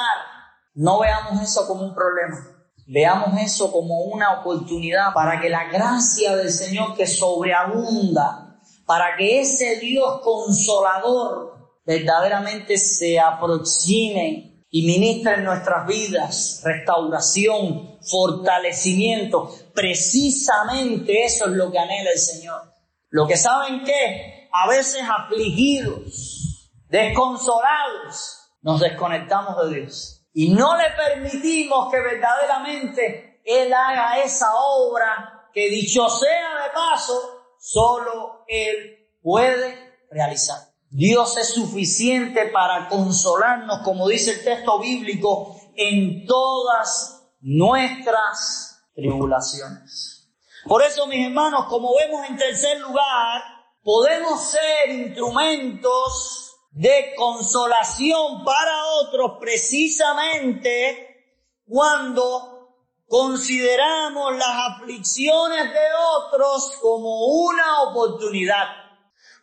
no 0.76 1.00
veamos 1.00 1.42
eso 1.42 1.68
como 1.68 1.82
un 1.82 1.96
problema. 1.96 2.38
Veamos 2.86 3.42
eso 3.42 3.72
como 3.72 4.02
una 4.02 4.40
oportunidad 4.40 5.16
para 5.16 5.42
que 5.42 5.50
la 5.50 5.64
gracia 5.64 6.36
del 6.36 6.52
Señor 6.52 6.96
que 6.96 7.08
sobreabunda, 7.08 8.60
para 8.86 9.18
que 9.18 9.40
ese 9.42 9.80
Dios 9.80 10.22
consolador 10.22 11.56
verdaderamente 11.88 12.78
se 12.78 13.20
aproxime 13.20 14.64
y 14.70 14.86
ministra 14.86 15.34
en 15.34 15.44
nuestras 15.44 15.88
vidas 15.88 16.62
restauración, 16.64 17.95
fortalecimiento. 18.10 19.54
Precisamente 19.74 21.26
eso 21.26 21.46
es 21.46 21.52
lo 21.52 21.72
que 21.72 21.80
anhela 21.80 22.12
el 22.12 22.20
Señor. 22.20 22.62
Lo 23.10 23.28
que 23.28 23.38
saben 23.38 23.84
que 23.84 24.50
a 24.52 24.68
veces 24.68 25.04
afligidos, 25.08 26.72
desconsolados, 26.90 28.40
nos 28.62 28.80
desconectamos 28.80 29.58
de 29.64 29.80
Dios. 29.80 30.28
Y 30.34 30.50
no 30.50 30.76
le 30.76 30.86
permitimos 30.92 31.92
que 31.92 32.00
verdaderamente 32.00 33.42
Él 33.46 33.74
haga 33.74 34.20
esa 34.22 34.54
obra 34.56 35.50
que 35.54 35.70
dicho 35.70 36.10
sea 36.10 36.64
de 36.64 36.74
paso, 36.74 37.14
solo 37.60 38.44
Él 38.48 39.08
puede 39.22 39.98
realizar. 40.12 40.58
Dios 40.90 41.38
es 41.38 41.54
suficiente 41.54 42.48
para 42.48 42.88
consolarnos, 42.90 43.80
como 43.84 44.08
dice 44.08 44.32
el 44.32 44.44
texto 44.44 44.80
bíblico, 44.80 45.60
en 45.76 46.26
todas 46.26 47.15
nuestras 47.46 48.84
tribulaciones. 48.94 50.29
Por 50.68 50.81
eso, 50.81 51.05
mis 51.08 51.25
hermanos, 51.27 51.66
como 51.68 51.96
vemos 51.96 52.27
en 52.27 52.38
tercer 52.38 52.79
lugar, 52.79 53.44
podemos 53.84 54.42
ser 54.42 54.90
instrumentos 54.90 56.55
de 56.72 57.14
consolación 57.16 58.44
para 58.44 58.86
otros 59.01 59.38
precisamente 59.40 61.24
cuando 61.68 62.74
consideramos 63.08 64.36
las 64.36 64.74
aflicciones 64.74 65.72
de 65.72 65.88
otros 66.18 66.74
como 66.81 67.25
una 67.27 67.84
oportunidad 67.84 68.86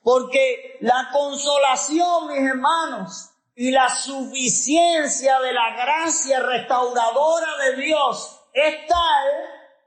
porque 0.03 0.79
la 0.81 1.11
consolación, 1.12 2.29
mis 2.29 2.51
hermanos, 2.51 3.31
y 3.55 3.71
la 3.71 3.88
suficiencia 3.88 5.38
de 5.41 5.53
la 5.53 5.77
gracia 5.77 6.41
restauradora 6.41 7.57
de 7.65 7.83
Dios 7.83 8.41
es 8.53 8.87
tal 8.87 9.29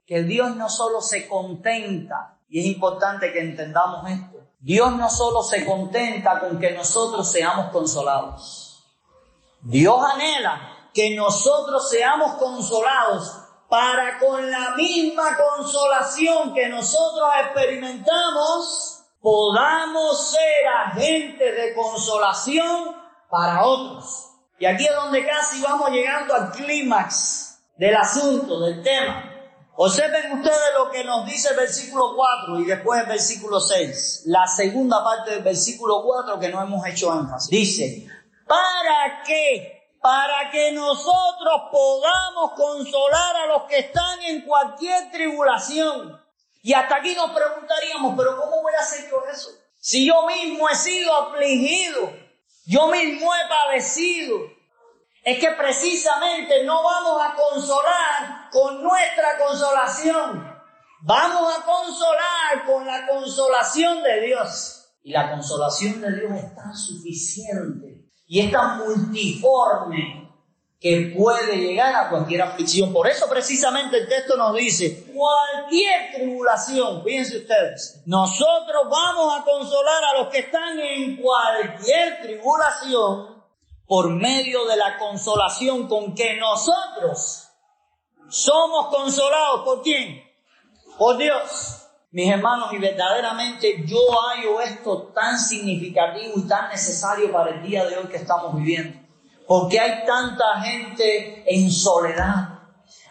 que 0.05 0.23
Dios 0.23 0.55
no 0.55 0.69
solo 0.69 1.01
se 1.01 1.27
contenta, 1.27 2.37
y 2.47 2.59
es 2.59 2.65
importante 2.67 3.33
que 3.33 3.39
entendamos 3.39 4.07
esto, 4.09 4.37
Dios 4.59 4.91
no 4.93 5.09
solo 5.09 5.41
se 5.41 5.65
contenta 5.65 6.39
con 6.39 6.59
que 6.59 6.71
nosotros 6.71 7.31
seamos 7.31 7.71
consolados. 7.71 8.83
Dios 9.61 9.99
anhela 10.13 10.89
que 10.93 11.15
nosotros 11.15 11.89
seamos 11.89 12.35
consolados 12.35 13.31
para 13.67 14.19
con 14.19 14.49
la 14.49 14.75
misma 14.75 15.35
consolación 15.37 16.53
que 16.53 16.69
nosotros 16.69 17.27
experimentamos, 17.43 19.03
podamos 19.19 20.31
ser 20.31 20.67
agentes 20.85 21.55
de 21.55 21.73
consolación 21.73 23.04
para 23.29 23.65
otros. 23.65 24.31
Y 24.59 24.65
aquí 24.65 24.85
es 24.85 24.95
donde 24.95 25.25
casi 25.25 25.61
vamos 25.61 25.89
llegando 25.91 26.33
al 26.33 26.51
clímax 26.51 27.59
del 27.77 27.95
asunto, 27.95 28.59
del 28.61 28.81
tema. 28.83 29.31
Observen 29.77 30.31
ustedes 30.31 30.71
lo 30.77 30.89
que 30.89 31.03
nos 31.03 31.25
dice 31.25 31.49
el 31.49 31.57
versículo 31.57 32.13
4 32.15 32.59
y 32.59 32.65
después 32.65 33.01
el 33.01 33.07
versículo 33.07 33.59
6. 33.59 34.23
La 34.25 34.47
segunda 34.47 35.03
parte 35.03 35.31
del 35.31 35.43
versículo 35.43 36.01
4 36.03 36.39
que 36.39 36.49
no 36.49 36.61
hemos 36.61 36.85
hecho 36.87 37.13
énfasis. 37.13 37.49
Dice, 37.49 38.07
¿para 38.47 39.23
qué? 39.23 39.89
Para 40.01 40.49
que 40.51 40.71
nosotros 40.71 41.61
podamos 41.71 42.51
consolar 42.55 43.35
a 43.35 43.47
los 43.47 43.63
que 43.63 43.79
están 43.79 44.21
en 44.21 44.45
cualquier 44.45 45.11
tribulación 45.11 46.25
y 46.65 46.73
hasta 46.73 46.95
aquí 46.95 47.13
nos 47.13 47.29
preguntaríamos, 47.29 48.15
pero 48.17 48.35
¿cómo 48.39 48.63
voy 48.63 48.73
a 48.73 48.81
hacer 48.81 49.07
yo 49.07 49.23
eso? 49.31 49.51
Si 49.79 50.07
yo 50.07 50.25
mismo 50.25 50.67
he 50.67 50.75
sido 50.75 51.15
afligido, 51.15 52.11
yo 52.65 52.87
mismo 52.87 53.31
he 53.33 53.49
padecido. 53.49 54.39
Es 55.23 55.39
que 55.39 55.51
precisamente 55.51 56.63
no 56.65 56.83
vamos 56.83 57.19
a 57.21 57.35
consolar 57.35 58.49
con 58.51 58.83
nuestra 58.83 59.37
consolación. 59.39 60.55
Vamos 61.01 61.57
a 61.57 61.63
consolar 61.63 62.65
con 62.65 62.85
la 62.85 63.07
consolación 63.07 64.03
de 64.03 64.21
Dios. 64.21 64.85
Y 65.03 65.11
la 65.11 65.31
consolación 65.31 66.01
de 66.01 66.15
Dios 66.15 66.31
es 66.31 66.55
tan 66.55 66.75
suficiente 66.75 68.05
y 68.27 68.41
es 68.41 68.51
tan 68.51 68.79
multiforme 68.79 70.24
que 70.85 71.15
puede 71.17 71.57
llegar 71.57 71.95
a 71.95 72.09
cualquier 72.11 72.43
aflicción. 72.43 72.93
Por 72.93 73.07
eso 73.07 73.27
precisamente 73.27 73.97
el 73.97 74.07
texto 74.07 74.37
nos 74.37 74.53
dice, 74.53 75.11
cualquier 75.15 76.13
tribulación, 76.13 77.03
fíjense 77.03 77.37
ustedes, 77.37 78.03
nosotros 78.05 78.83
vamos 78.87 79.35
a 79.35 79.43
consolar 79.43 80.03
a 80.03 80.19
los 80.19 80.27
que 80.27 80.41
están 80.41 80.79
en 80.79 81.17
cualquier 81.17 82.21
tribulación 82.21 83.43
por 83.87 84.11
medio 84.11 84.65
de 84.65 84.77
la 84.77 84.99
consolación 84.99 85.87
con 85.87 86.13
que 86.13 86.35
nosotros 86.35 87.47
somos 88.29 88.95
consolados. 88.95 89.61
¿Por 89.65 89.81
quién? 89.81 90.23
Por 90.99 91.17
Dios. 91.17 91.81
Mis 92.11 92.29
hermanos, 92.29 92.71
y 92.73 92.77
verdaderamente 92.77 93.83
yo 93.87 93.97
hallo 94.11 94.61
esto 94.61 95.11
tan 95.15 95.39
significativo 95.39 96.33
y 96.35 96.47
tan 96.47 96.69
necesario 96.69 97.31
para 97.31 97.55
el 97.55 97.63
día 97.63 97.85
de 97.85 97.97
hoy 97.97 98.05
que 98.05 98.17
estamos 98.17 98.55
viviendo. 98.55 99.04
Porque 99.47 99.79
hay 99.79 100.05
tanta 100.05 100.61
gente 100.61 101.43
en 101.47 101.71
soledad. 101.71 102.55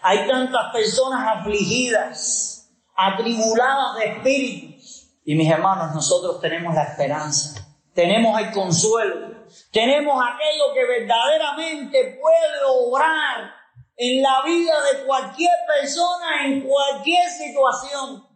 Hay 0.01 0.27
tantas 0.27 0.71
personas 0.71 1.39
afligidas, 1.39 2.69
atribuladas 2.95 3.97
de 3.97 4.05
espíritus. 4.05 5.19
Y 5.25 5.35
mis 5.35 5.49
hermanos, 5.49 5.95
nosotros 5.95 6.39
tenemos 6.39 6.75
la 6.75 6.83
esperanza, 6.83 7.67
tenemos 7.93 8.39
el 8.39 8.51
consuelo, 8.51 9.45
tenemos 9.71 10.21
aquello 10.23 10.73
que 10.73 10.85
verdaderamente 10.85 12.19
puede 12.21 12.63
obrar 12.69 13.51
en 13.97 14.21
la 14.21 14.43
vida 14.45 14.73
de 14.91 15.05
cualquier 15.05 15.49
persona, 15.67 16.45
en 16.45 16.61
cualquier 16.61 17.27
situación. 17.29 18.27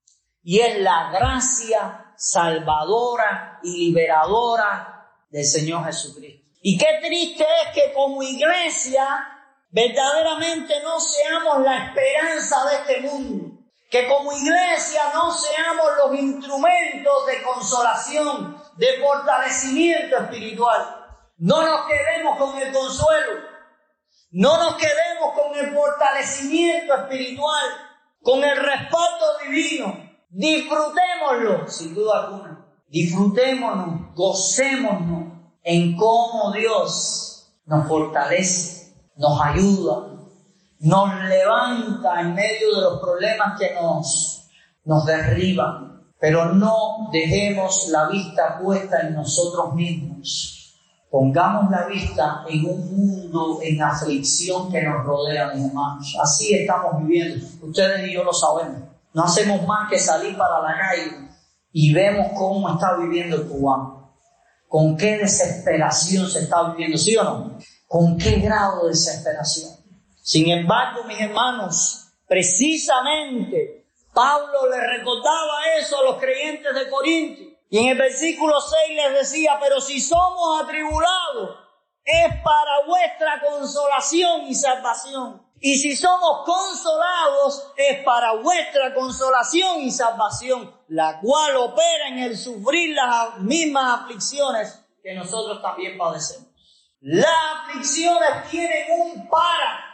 Y 0.41 0.59
es 0.61 0.79
la 0.79 1.11
gracia 1.11 2.13
salvadora 2.17 3.59
y 3.61 3.89
liberadora 3.91 5.11
del 5.29 5.45
Señor 5.45 5.85
Jesucristo. 5.85 6.38
Y 6.61 6.77
qué 6.77 6.99
triste 7.01 7.43
es 7.43 7.73
que 7.73 7.93
como 7.93 8.21
iglesia 8.21 9.05
verdaderamente 9.71 10.81
no 10.83 10.99
seamos 10.99 11.61
la 11.63 11.85
esperanza 11.85 12.65
de 12.65 12.75
este 12.75 13.01
mundo. 13.01 13.59
Que 13.89 14.07
como 14.07 14.31
iglesia 14.33 15.01
no 15.13 15.31
seamos 15.31 15.85
los 16.03 16.19
instrumentos 16.19 17.25
de 17.27 17.41
consolación, 17.41 18.61
de 18.75 18.99
fortalecimiento 18.99 20.17
espiritual. 20.17 21.07
No 21.37 21.65
nos 21.65 21.87
quedemos 21.87 22.37
con 22.37 22.57
el 22.61 22.71
consuelo. 22.73 23.49
No 24.31 24.57
nos 24.57 24.75
quedemos 24.75 25.33
con 25.33 25.57
el 25.57 25.73
fortalecimiento 25.73 26.93
espiritual, 26.93 27.65
con 28.21 28.43
el 28.43 28.57
respaldo 28.57 29.39
divino. 29.43 30.09
Disfrutémoslo, 30.29 31.67
sin 31.67 31.95
duda 31.95 32.25
alguna. 32.25 32.65
Disfrutémonos, 32.89 34.13
gocémonos 34.13 35.38
en 35.69 35.95
cómo 35.95 36.51
Dios 36.51 37.47
nos 37.67 37.87
fortalece, 37.87 38.95
nos 39.17 39.39
ayuda, 39.39 40.17
nos 40.79 41.23
levanta 41.25 42.21
en 42.21 42.33
medio 42.33 42.73
de 42.73 42.81
los 42.81 42.99
problemas 42.99 43.59
que 43.59 43.75
nos, 43.75 44.49
nos 44.85 45.05
derriban. 45.05 46.07
Pero 46.19 46.53
no 46.55 47.09
dejemos 47.11 47.87
la 47.89 48.07
vista 48.07 48.57
puesta 48.59 49.01
en 49.01 49.13
nosotros 49.13 49.75
mismos. 49.75 50.75
Pongamos 51.11 51.69
la 51.69 51.85
vista 51.85 52.43
en 52.49 52.65
un 52.65 52.95
mundo 52.97 53.59
en 53.61 53.79
aflicción 53.79 54.71
que 54.71 54.81
nos 54.81 55.05
rodea, 55.05 55.53
mis 55.53 55.67
hermanos. 55.67 56.17
Así 56.19 56.51
estamos 56.51 57.03
viviendo. 57.03 57.45
Ustedes 57.61 58.09
y 58.09 58.13
yo 58.13 58.23
lo 58.23 58.33
sabemos. 58.33 58.89
No 59.13 59.23
hacemos 59.23 59.67
más 59.67 59.87
que 59.87 59.99
salir 59.99 60.35
para 60.35 60.63
la 60.63 60.75
calle 60.79 61.29
y 61.71 61.93
vemos 61.93 62.29
cómo 62.35 62.73
está 62.73 62.97
viviendo 62.97 63.35
el 63.35 63.47
cubano. 63.47 63.98
Con 64.69 64.95
qué 64.95 65.17
desesperación 65.17 66.29
se 66.29 66.41
está 66.41 66.69
viviendo, 66.69 66.97
¿sí 66.97 67.17
o 67.17 67.23
no? 67.23 67.57
Con 67.87 68.17
qué 68.17 68.35
grado 68.35 68.83
de 68.83 68.91
desesperación. 68.91 69.71
Sin 70.21 70.47
embargo, 70.49 71.03
mis 71.05 71.19
hermanos, 71.19 72.11
precisamente 72.27 73.87
Pablo 74.13 74.69
le 74.69 74.79
recordaba 74.97 75.75
eso 75.79 75.97
a 75.97 76.03
los 76.03 76.19
creyentes 76.19 76.73
de 76.75 76.87
Corinto. 76.87 77.41
Y 77.71 77.79
en 77.79 77.87
el 77.89 77.97
versículo 77.97 78.55
6 78.61 78.95
les 78.95 79.13
decía, 79.19 79.57
pero 79.59 79.81
si 79.81 79.99
somos 79.99 80.61
atribulados, 80.63 81.57
es 82.03 82.27
para 82.43 82.85
vuestra 82.87 83.41
consolación 83.47 84.47
y 84.47 84.53
salvación. 84.53 85.48
Y 85.61 85.77
si 85.77 85.95
somos 85.95 86.45
consolados, 86.45 87.71
es 87.75 88.03
para 88.03 88.33
vuestra 88.35 88.93
consolación 88.93 89.81
y 89.81 89.91
salvación, 89.91 90.73
la 90.87 91.19
cual 91.19 91.57
opera 91.57 92.07
en 92.09 92.19
el 92.19 92.37
sufrir 92.37 92.95
las 92.95 93.39
mismas 93.39 94.01
aflicciones 94.01 94.81
que 95.03 95.13
nosotros 95.15 95.61
también 95.61 95.97
padecemos. 95.97 96.47
Las 97.01 97.27
aflicciones 97.61 98.49
tienen 98.49 98.85
un 99.01 99.27
para. 99.27 99.85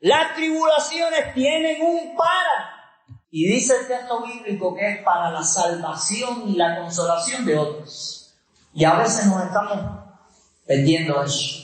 Las 0.00 0.34
tribulaciones 0.34 1.32
tienen 1.34 1.80
un 1.80 2.14
para. 2.14 3.00
Y 3.30 3.46
dice 3.46 3.76
el 3.80 3.88
texto 3.88 4.22
bíblico 4.22 4.74
que 4.74 4.88
es 4.88 5.02
para 5.02 5.30
la 5.30 5.42
salvación 5.42 6.48
y 6.48 6.56
la 6.56 6.78
consolación 6.78 7.46
de 7.46 7.56
otros. 7.58 8.34
Y 8.74 8.84
a 8.84 8.94
veces 8.96 9.26
nos 9.26 9.44
estamos 9.44 9.78
perdiendo 10.66 11.22
eso 11.22 11.63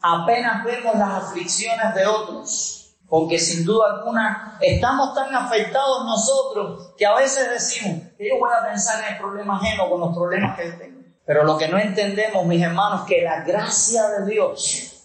apenas 0.00 0.64
vemos 0.64 0.96
las 0.96 1.24
aflicciones 1.24 1.94
de 1.94 2.06
otros, 2.06 2.96
porque 3.08 3.38
sin 3.38 3.64
duda 3.64 3.94
alguna 3.94 4.58
estamos 4.60 5.14
tan 5.14 5.34
afectados 5.34 6.04
nosotros 6.04 6.94
que 6.96 7.06
a 7.06 7.14
veces 7.14 7.48
decimos 7.50 8.02
que 8.16 8.28
yo 8.28 8.38
voy 8.38 8.50
a 8.52 8.66
pensar 8.66 9.04
en 9.04 9.14
el 9.14 9.20
problema 9.20 9.56
ajeno 9.56 9.88
con 9.88 10.00
los 10.00 10.14
problemas 10.14 10.56
que 10.58 10.70
tengo. 10.72 10.98
Pero 11.24 11.44
lo 11.44 11.58
que 11.58 11.68
no 11.68 11.78
entendemos, 11.78 12.46
mis 12.46 12.62
hermanos, 12.62 13.02
que 13.06 13.22
la 13.22 13.42
gracia 13.42 14.08
de 14.08 14.30
Dios, 14.30 14.98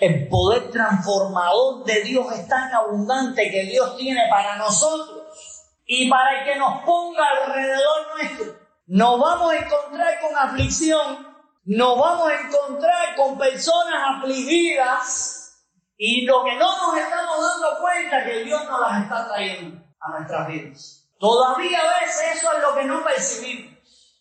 el 0.00 0.28
poder 0.28 0.70
transformador 0.70 1.84
de 1.84 2.02
Dios 2.02 2.26
es 2.32 2.46
tan 2.48 2.72
abundante 2.72 3.50
que 3.50 3.64
Dios 3.64 3.96
tiene 3.96 4.22
para 4.28 4.56
nosotros 4.56 5.22
y 5.86 6.08
para 6.10 6.38
el 6.38 6.44
que 6.44 6.58
nos 6.58 6.84
ponga 6.84 7.24
alrededor 7.26 8.06
nuestro. 8.16 8.64
Nos 8.86 9.18
vamos 9.18 9.52
a 9.52 9.56
encontrar 9.56 10.20
con 10.20 10.36
aflicción, 10.36 11.33
nos 11.64 11.98
vamos 11.98 12.28
a 12.28 12.40
encontrar 12.40 13.16
con 13.16 13.38
personas 13.38 14.18
afligidas 14.18 15.44
y 15.96 16.26
lo 16.26 16.44
que 16.44 16.56
no 16.56 16.76
nos 16.76 16.98
estamos 16.98 17.36
dando 17.40 17.80
cuenta 17.80 18.18
es 18.18 18.24
que 18.24 18.44
Dios 18.44 18.64
nos 18.64 18.80
las 18.80 19.02
está 19.02 19.28
trayendo 19.28 19.82
a 20.00 20.10
nuestras 20.10 20.48
vidas. 20.48 21.08
Todavía 21.18 21.78
a 21.80 22.00
veces 22.00 22.36
eso 22.36 22.52
es 22.52 22.62
lo 22.62 22.74
que 22.74 22.84
no 22.84 23.02
percibimos. 23.02 23.74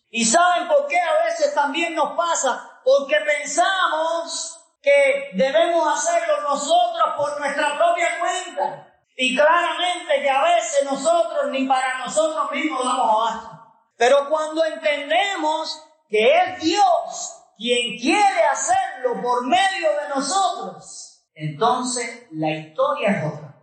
¿Y 0.10 0.26
saben 0.26 0.68
por 0.68 0.88
qué 0.88 1.00
a 1.00 1.26
veces 1.26 1.54
también 1.54 1.96
nos 1.96 2.16
pasa? 2.16 2.80
Porque 2.84 3.16
pensamos 3.26 4.60
que 4.82 5.32
debemos 5.34 5.88
hacerlo 5.88 6.42
nosotros 6.42 7.16
por 7.18 7.40
nuestra 7.40 7.78
propia 7.78 8.20
cuenta. 8.20 8.88
Y 9.18 9.36
claramente 9.36 10.22
que 10.22 10.30
a 10.30 10.44
veces 10.44 10.86
nosotros 10.86 11.50
ni 11.50 11.68
para 11.68 12.00
nosotros 12.00 12.52
mismos 12.52 12.86
damos 12.86 13.10
abasto. 13.10 13.50
Pero 13.98 14.30
cuando 14.30 14.64
entendemos 14.66 15.84
que 16.14 16.32
es 16.32 16.62
Dios 16.62 17.42
quien 17.58 17.98
quiere 17.98 18.44
hacerlo 18.52 19.20
por 19.20 19.48
medio 19.48 19.90
de 20.00 20.10
nosotros, 20.14 21.26
entonces 21.34 22.28
la 22.34 22.52
historia 22.52 23.10
es 23.10 23.34
otra. 23.34 23.56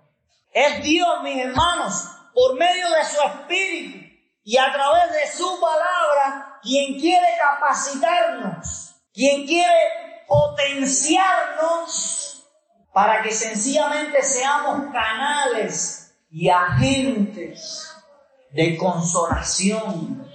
Es 0.53 0.83
Dios, 0.83 1.23
mis 1.23 1.45
hermanos, 1.45 2.09
por 2.35 2.59
medio 2.59 2.91
de 2.91 3.05
su 3.05 3.23
espíritu 3.23 4.05
y 4.43 4.57
a 4.57 4.73
través 4.73 5.13
de 5.13 5.29
su 5.31 5.61
palabra, 5.61 6.59
quien 6.61 6.99
quiere 6.99 7.29
capacitarnos, 7.39 8.97
quien 9.15 9.47
quiere 9.47 10.25
potenciarnos 10.27 12.49
para 12.93 13.23
que 13.23 13.31
sencillamente 13.31 14.25
seamos 14.25 14.93
canales 14.93 16.17
y 16.33 16.49
agentes 16.49 17.95
de 18.51 18.77
consolación, 18.77 20.29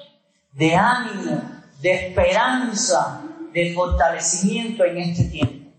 de 0.53 0.75
ánimo, 0.77 1.54
de 1.85 2.07
esperanza, 2.07 3.21
de 3.53 3.71
fortalecimiento 3.75 4.83
en 4.85 4.97
este 4.97 5.25
tiempo. 5.25 5.71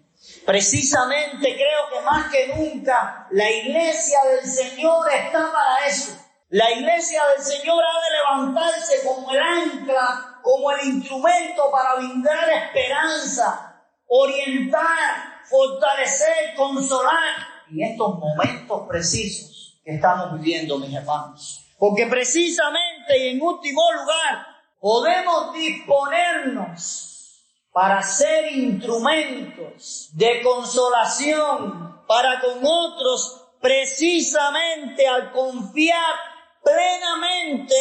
Precisamente 0.47 1.57
creo 1.57 1.89
que 1.93 2.01
más 2.05 2.31
que 2.31 2.47
nunca 2.55 3.27
la 3.33 3.51
iglesia 3.51 4.21
del 4.31 4.49
Señor 4.49 5.05
está 5.13 5.51
para 5.51 5.85
eso. 5.89 6.17
La 6.51 6.71
iglesia 6.71 7.21
del 7.35 7.45
Señor 7.45 7.83
ha 7.83 8.37
de 8.37 8.45
levantarse 8.45 9.05
como 9.05 9.33
el 9.33 9.41
ancla, 9.41 10.39
como 10.43 10.71
el 10.71 10.87
instrumento 10.87 11.73
para 11.73 11.97
brindar 11.97 12.51
esperanza, 12.51 13.83
orientar, 14.07 15.41
fortalecer, 15.51 16.55
consolar 16.57 17.35
en 17.69 17.83
estos 17.83 18.17
momentos 18.17 18.87
precisos 18.89 19.81
que 19.85 19.97
estamos 19.97 20.35
viviendo, 20.35 20.79
mis 20.79 20.95
hermanos. 20.95 21.67
Porque 21.77 22.07
precisamente 22.07 23.19
y 23.19 23.29
en 23.31 23.43
último 23.43 23.83
lugar, 23.93 24.56
podemos 24.81 25.55
disponernos 25.55 27.17
para 27.73 28.03
ser 28.03 28.53
instrumentos 28.53 30.09
de 30.13 30.43
consolación 30.43 32.03
para 32.07 32.41
con 32.41 32.61
otros 32.65 33.43
precisamente 33.61 35.07
al 35.07 35.33
confiar 35.33 36.15
plenamente 36.63 37.75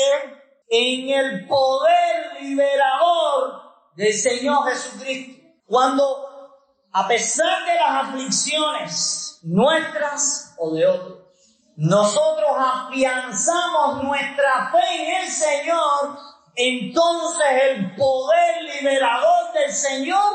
en 0.69 1.09
el 1.09 1.47
poder 1.47 2.41
liberador 2.41 3.61
del 3.95 4.13
Señor 4.13 4.67
Jesucristo. 4.69 5.43
Cuando 5.65 6.25
a 6.91 7.07
pesar 7.07 7.65
de 7.65 7.75
las 7.75 8.07
aflicciones 8.07 9.39
nuestras 9.43 10.55
o 10.57 10.73
de 10.73 10.87
otros, 10.87 11.19
nosotros 11.75 12.49
afianzamos 12.57 14.03
nuestra 14.03 14.71
fe 14.71 15.03
en 15.03 15.23
el 15.23 15.29
Señor 15.29 16.34
entonces 16.55 17.45
el 17.63 17.95
poder 17.95 18.63
liberador 18.63 19.53
del 19.53 19.71
Señor 19.71 20.31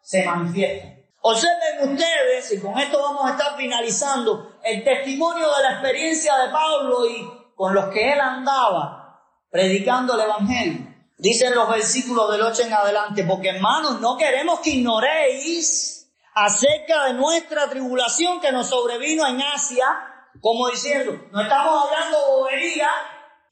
se 0.00 0.24
manifiesta. 0.24 0.88
Observen 1.22 1.92
ustedes, 1.92 2.52
y 2.52 2.60
con 2.60 2.78
esto 2.78 3.00
vamos 3.00 3.24
a 3.26 3.32
estar 3.32 3.56
finalizando, 3.56 4.58
el 4.64 4.82
testimonio 4.82 5.46
de 5.56 5.62
la 5.62 5.72
experiencia 5.74 6.36
de 6.38 6.50
Pablo 6.50 7.06
y 7.06 7.28
con 7.54 7.74
los 7.74 7.86
que 7.92 8.12
él 8.12 8.20
andaba 8.20 9.20
predicando 9.50 10.14
el 10.14 10.22
Evangelio. 10.22 10.92
Dicen 11.16 11.54
los 11.54 11.68
versículos 11.68 12.32
del 12.32 12.42
8 12.42 12.62
en 12.62 12.72
adelante, 12.72 13.24
porque 13.24 13.50
hermanos, 13.50 14.00
no 14.00 14.16
queremos 14.16 14.58
que 14.60 14.70
ignoréis 14.70 16.12
acerca 16.34 17.04
de 17.04 17.14
nuestra 17.14 17.68
tribulación 17.68 18.40
que 18.40 18.50
nos 18.50 18.68
sobrevino 18.68 19.24
en 19.28 19.40
Asia, 19.40 19.86
como 20.40 20.68
diciendo, 20.68 21.12
no 21.30 21.42
estamos 21.42 21.84
hablando 21.84 22.18
bobería, 22.28 22.88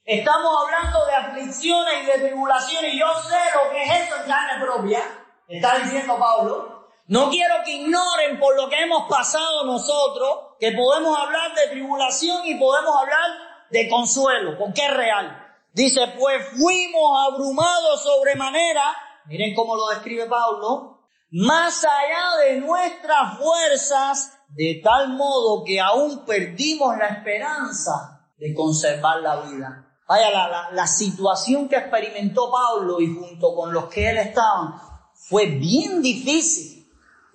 Estamos 0.05 0.53
hablando 0.65 1.07
de 1.07 1.15
aflicciones 1.15 1.95
y 2.03 2.07
de 2.07 2.29
tribulaciones 2.29 2.95
yo 2.99 3.07
sé 3.23 3.39
lo 3.55 3.71
que 3.71 3.83
es 3.85 4.07
eso 4.07 4.17
en 4.17 4.27
carne 4.29 4.65
propia, 4.65 5.03
está 5.47 5.79
diciendo 5.79 6.19
Pablo. 6.19 6.89
No 7.07 7.29
quiero 7.29 7.57
que 7.65 7.73
ignoren 7.73 8.39
por 8.39 8.57
lo 8.57 8.69
que 8.69 8.81
hemos 8.81 9.09
pasado 9.09 9.65
nosotros, 9.65 10.57
que 10.59 10.73
podemos 10.73 11.19
hablar 11.19 11.55
de 11.55 11.69
tribulación 11.69 12.47
y 12.47 12.55
podemos 12.55 12.97
hablar 12.97 13.31
de 13.71 13.89
consuelo, 13.89 14.57
porque 14.59 14.87
es 14.87 14.95
real. 14.95 15.47
Dice, 15.73 16.01
pues 16.19 16.47
fuimos 16.57 17.33
abrumados 17.33 18.03
sobremanera, 18.03 18.97
miren 19.27 19.55
cómo 19.55 19.77
lo 19.77 19.89
describe 19.89 20.27
Pablo, 20.27 21.01
más 21.31 21.85
allá 21.85 22.45
de 22.45 22.61
nuestras 22.61 23.39
fuerzas, 23.39 24.39
de 24.49 24.81
tal 24.83 25.11
modo 25.11 25.63
que 25.65 25.81
aún 25.81 26.25
perdimos 26.25 26.97
la 26.97 27.07
esperanza 27.07 28.29
de 28.37 28.55
conservar 28.55 29.21
la 29.21 29.37
vida. 29.43 29.90
Vaya, 30.11 30.29
la, 30.33 30.71
la, 30.73 30.87
situación 30.89 31.69
que 31.69 31.77
experimentó 31.77 32.51
Pablo 32.51 33.01
y 33.01 33.15
junto 33.15 33.55
con 33.55 33.73
los 33.73 33.85
que 33.85 34.11
él 34.11 34.19
estaban 34.19 34.75
fue 35.15 35.47
bien 35.47 36.03
difícil. 36.03 36.91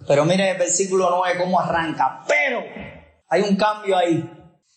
Pero 0.05 0.25
miren 0.25 0.47
el 0.47 0.57
versículo 0.57 1.09
9 1.09 1.39
cómo 1.41 1.57
arranca. 1.57 2.25
Pero 2.27 2.61
hay 3.29 3.41
un 3.43 3.55
cambio 3.55 3.95
ahí. 3.95 4.29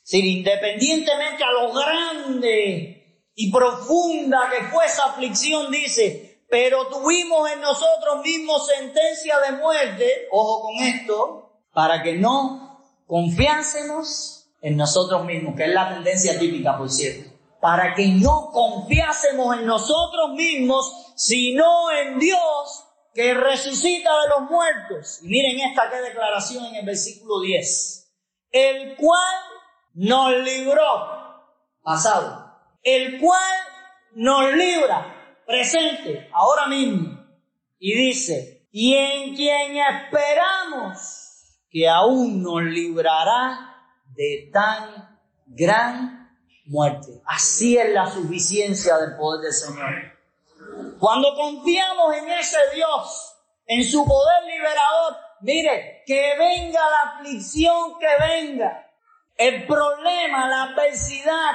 Si 0.04 0.20
independientemente 0.20 1.42
a 1.42 1.50
lo 1.50 1.72
grande 1.72 3.24
y 3.34 3.50
profunda 3.50 4.48
que 4.48 4.66
fue 4.66 4.86
esa 4.86 5.06
aflicción, 5.06 5.68
dice, 5.72 6.44
pero 6.48 6.86
tuvimos 6.86 7.50
en 7.50 7.60
nosotros 7.60 8.22
mismos 8.22 8.64
sentencia 8.68 9.40
de 9.40 9.56
muerte, 9.56 10.28
ojo 10.30 10.62
con 10.62 10.86
esto, 10.86 11.62
para 11.72 12.00
que 12.04 12.14
no 12.14 12.80
confiásemos 13.08 14.52
en 14.62 14.76
nosotros 14.76 15.24
mismos, 15.24 15.56
que 15.56 15.64
es 15.64 15.74
la 15.74 15.92
tendencia 15.92 16.38
típica, 16.38 16.78
por 16.78 16.88
cierto 16.88 17.37
para 17.60 17.94
que 17.94 18.06
no 18.08 18.50
confiásemos 18.52 19.58
en 19.58 19.66
nosotros 19.66 20.30
mismos, 20.34 21.12
sino 21.16 21.90
en 21.90 22.18
Dios 22.18 22.84
que 23.14 23.34
resucita 23.34 24.10
de 24.22 24.28
los 24.28 24.50
muertos. 24.50 25.20
Y 25.22 25.28
miren 25.28 25.58
esta 25.60 25.90
que 25.90 25.96
declaración 25.96 26.66
en 26.66 26.76
el 26.76 26.86
versículo 26.86 27.40
10. 27.40 28.12
El 28.50 28.96
cual 28.96 29.36
nos 29.94 30.36
libró, 30.36 31.42
pasado, 31.82 32.52
el 32.82 33.18
cual 33.20 33.54
nos 34.14 34.52
libra, 34.54 35.40
presente, 35.46 36.28
ahora 36.32 36.68
mismo. 36.68 37.26
Y 37.78 37.94
dice, 37.94 38.68
y 38.70 38.94
en 38.94 39.34
quien 39.34 39.76
esperamos 39.76 41.28
que 41.70 41.88
aún 41.88 42.42
nos 42.42 42.62
librará 42.62 43.74
de 44.14 44.50
tan 44.52 45.18
gran 45.46 46.17
muerte. 46.68 47.20
Así 47.24 47.76
es 47.76 47.92
la 47.92 48.06
suficiencia 48.10 48.96
del 48.98 49.16
poder 49.16 49.42
del 49.42 49.52
Señor. 49.52 50.18
Cuando 50.98 51.34
confiamos 51.34 52.14
en 52.16 52.30
ese 52.30 52.58
Dios, 52.74 53.34
en 53.66 53.84
su 53.84 54.04
poder 54.04 54.44
liberador, 54.44 55.16
mire, 55.40 56.02
que 56.06 56.34
venga 56.38 56.80
la 56.90 57.12
aflicción 57.12 57.98
que 57.98 58.06
venga, 58.20 58.86
el 59.36 59.66
problema, 59.66 60.48
la 60.48 60.62
adversidad, 60.64 61.52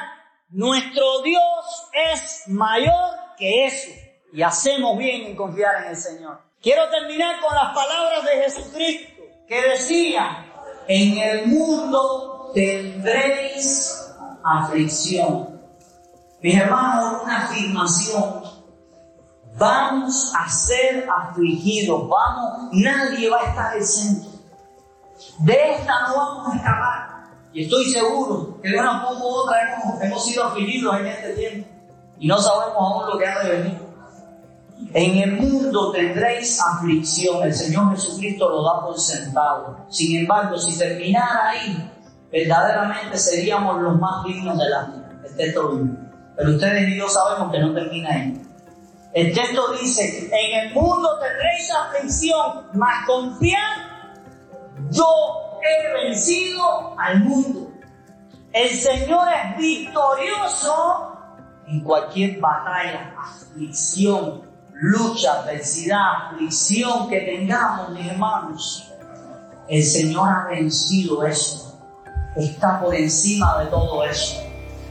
nuestro 0.50 1.22
Dios 1.22 1.90
es 2.12 2.44
mayor 2.48 3.12
que 3.38 3.66
eso. 3.66 3.90
Y 4.32 4.42
hacemos 4.42 4.98
bien 4.98 5.28
en 5.28 5.36
confiar 5.36 5.84
en 5.84 5.90
el 5.90 5.98
Señor. 5.98 6.40
Quiero 6.62 6.90
terminar 6.90 7.40
con 7.42 7.54
las 7.54 7.74
palabras 7.74 8.24
de 8.26 8.44
Jesucristo 8.44 9.24
que 9.48 9.62
decía, 9.62 10.46
en 10.88 11.18
el 11.18 11.48
mundo 11.48 12.52
tendréis 12.54 14.03
aflicción. 14.44 15.60
Mis 16.42 16.56
hermanos, 16.56 17.22
una 17.24 17.46
afirmación. 17.46 18.44
Vamos 19.58 20.34
a 20.36 20.50
ser 20.50 21.08
afligidos, 21.10 22.10
vamos, 22.10 22.70
nadie 22.74 23.30
va 23.30 23.40
a 23.40 23.50
estar 23.50 23.78
exento. 23.78 24.28
De 25.40 25.76
esta 25.76 26.08
no 26.08 26.16
vamos 26.16 26.54
a 26.54 26.58
escapar. 26.58 27.14
Y 27.54 27.64
estoy 27.64 27.86
seguro 27.86 28.60
que 28.62 28.70
de 28.70 28.80
una 28.80 29.02
forma 29.02 29.24
u 29.24 29.28
otra 29.28 29.58
hemos, 29.62 30.02
hemos 30.02 30.26
sido 30.26 30.44
afligidos 30.44 31.00
en 31.00 31.06
este 31.06 31.34
tiempo. 31.34 31.70
Y 32.20 32.28
no 32.28 32.38
sabemos 32.40 32.76
aún 32.78 33.10
lo 33.12 33.18
que 33.18 33.28
ha 33.28 33.44
de 33.44 33.50
venir. 33.50 33.80
En 34.94 35.18
el 35.18 35.32
mundo 35.34 35.92
tendréis 35.92 36.60
aflicción. 36.60 37.44
El 37.44 37.54
Señor 37.54 37.92
Jesucristo 37.92 38.50
lo 38.50 38.64
da 38.64 38.86
por 38.86 39.00
sentado. 39.00 39.86
Sin 39.90 40.20
embargo, 40.20 40.58
si 40.58 40.78
terminara 40.78 41.50
ahí, 41.50 41.92
verdaderamente 42.34 43.16
seríamos 43.20 43.80
los 43.80 44.00
más 44.00 44.26
dignos 44.26 44.58
de 44.58 44.68
la 44.68 44.92
El 45.24 45.36
texto 45.36 45.78
dice. 45.78 45.98
Pero 46.36 46.50
ustedes 46.50 46.90
y 46.90 46.98
yo 46.98 47.08
sabemos 47.08 47.52
que 47.52 47.60
no 47.60 47.74
termina 47.76 48.10
ahí. 48.10 48.42
El 49.14 49.34
texto 49.36 49.72
dice, 49.80 50.32
en 50.32 50.60
el 50.68 50.74
mundo 50.74 51.08
tendréis 51.20 51.72
aflicción, 51.72 52.72
mas 52.74 53.06
confiad, 53.06 53.60
yo 54.90 55.06
he 55.62 56.06
vencido 56.06 57.00
al 57.00 57.20
mundo. 57.20 57.72
El 58.52 58.70
Señor 58.70 59.28
es 59.32 59.58
victorioso 59.58 61.16
en 61.68 61.82
cualquier 61.82 62.40
batalla, 62.40 63.14
aflicción, 63.16 64.42
lucha, 64.74 65.42
adversidad, 65.42 66.32
aflicción 66.32 67.08
que 67.10 67.20
tengamos, 67.20 67.92
mis 67.92 68.08
hermanos. 68.08 68.92
El 69.68 69.84
Señor 69.84 70.30
ha 70.30 70.48
vencido 70.50 71.24
eso 71.24 71.73
está 72.36 72.80
por 72.82 72.96
encima 72.96 73.60
de 73.60 73.66
todo 73.68 74.04
eso. 74.04 74.42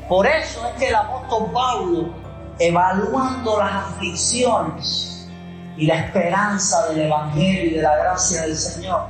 Por 0.09 0.27
eso 0.27 0.67
es 0.67 0.75
que 0.79 0.89
el 0.89 0.95
apóstol 0.95 1.51
Pablo, 1.53 2.15
evaluando 2.59 3.59
las 3.59 3.73
aflicciones 3.73 5.29
y 5.77 5.87
la 5.87 6.01
esperanza 6.01 6.89
del 6.89 7.07
Evangelio 7.07 7.65
y 7.65 7.71
de 7.71 7.83
la 7.83 7.97
gracia 7.97 8.43
del 8.43 8.57
Señor, 8.57 9.07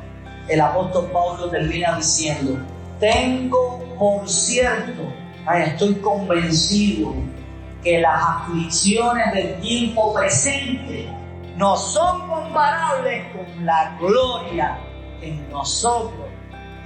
el 0.48 0.60
apóstol 0.60 1.10
Pablo 1.12 1.50
termina 1.50 1.96
diciendo, 1.96 2.58
tengo 3.00 3.82
por 3.98 4.28
cierto, 4.28 5.02
estoy 5.54 5.94
convencido 5.96 7.14
que 7.82 8.00
las 8.00 8.22
aflicciones 8.22 9.32
del 9.32 9.60
tiempo 9.60 10.14
presente 10.14 11.08
no 11.56 11.76
son 11.76 12.28
comparables 12.28 13.24
con 13.32 13.66
la 13.66 13.96
gloria 14.00 14.78
en 15.20 15.48
nosotros 15.50 16.21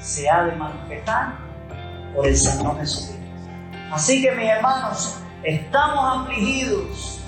se 0.07 0.31
ha 0.31 0.45
de 0.45 0.53
manifestar 0.53 1.35
por 2.15 2.27
el 2.29 2.37
Señor 2.37 2.79
Jesucristo. 2.79 3.21
Así 3.91 4.23
que 4.23 4.31
mis 4.33 4.49
hermanos, 4.49 5.19
estamos 5.43 6.21
afligidos, 6.21 7.21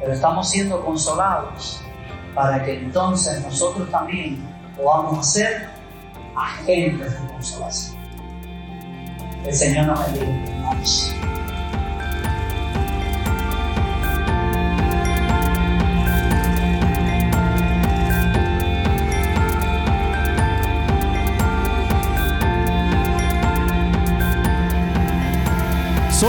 pero 0.00 0.14
estamos 0.14 0.48
siendo 0.48 0.82
consolados 0.82 1.82
para 2.34 2.64
que 2.64 2.78
entonces 2.78 3.42
nosotros 3.42 3.90
también 3.90 4.42
podamos 4.76 5.30
ser 5.30 5.68
agentes 6.34 7.20
de 7.20 7.28
consolación. 7.28 7.98
El 9.44 9.54
Señor 9.54 9.86
nos 9.86 10.06
bendiga, 10.06 10.56
hermanos. 10.56 11.14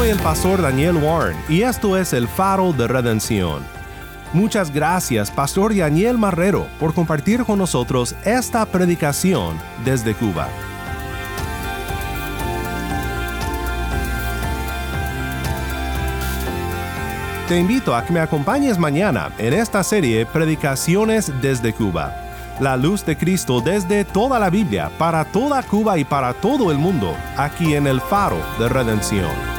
Soy 0.03 0.09
el 0.09 0.19
pastor 0.19 0.61
Daniel 0.61 0.97
Warren 0.97 1.37
y 1.47 1.61
esto 1.61 1.95
es 1.95 2.11
el 2.11 2.27
faro 2.27 2.73
de 2.73 2.89
redención. 2.89 3.63
Muchas 4.33 4.69
gracias, 4.69 5.31
Pastor 5.31 5.73
Daniel 5.73 6.17
Marrero, 6.17 6.67
por 6.77 6.93
compartir 6.93 7.45
con 7.45 7.57
nosotros 7.57 8.13
esta 8.25 8.65
predicación 8.65 9.57
desde 9.85 10.13
Cuba. 10.13 10.49
Te 17.47 17.57
invito 17.57 17.95
a 17.95 18.03
que 18.03 18.11
me 18.11 18.19
acompañes 18.19 18.77
mañana 18.77 19.31
en 19.37 19.53
esta 19.53 19.85
serie 19.85 20.25
Predicaciones 20.25 21.31
desde 21.41 21.71
Cuba. 21.71 22.13
La 22.59 22.75
luz 22.75 23.05
de 23.05 23.15
Cristo 23.15 23.61
desde 23.61 24.03
toda 24.03 24.37
la 24.37 24.49
Biblia, 24.49 24.91
para 24.97 25.23
toda 25.23 25.63
Cuba 25.63 25.97
y 25.97 26.03
para 26.03 26.33
todo 26.33 26.73
el 26.73 26.77
mundo, 26.77 27.15
aquí 27.37 27.75
en 27.75 27.87
el 27.87 28.01
faro 28.01 28.41
de 28.59 28.67
redención. 28.67 29.52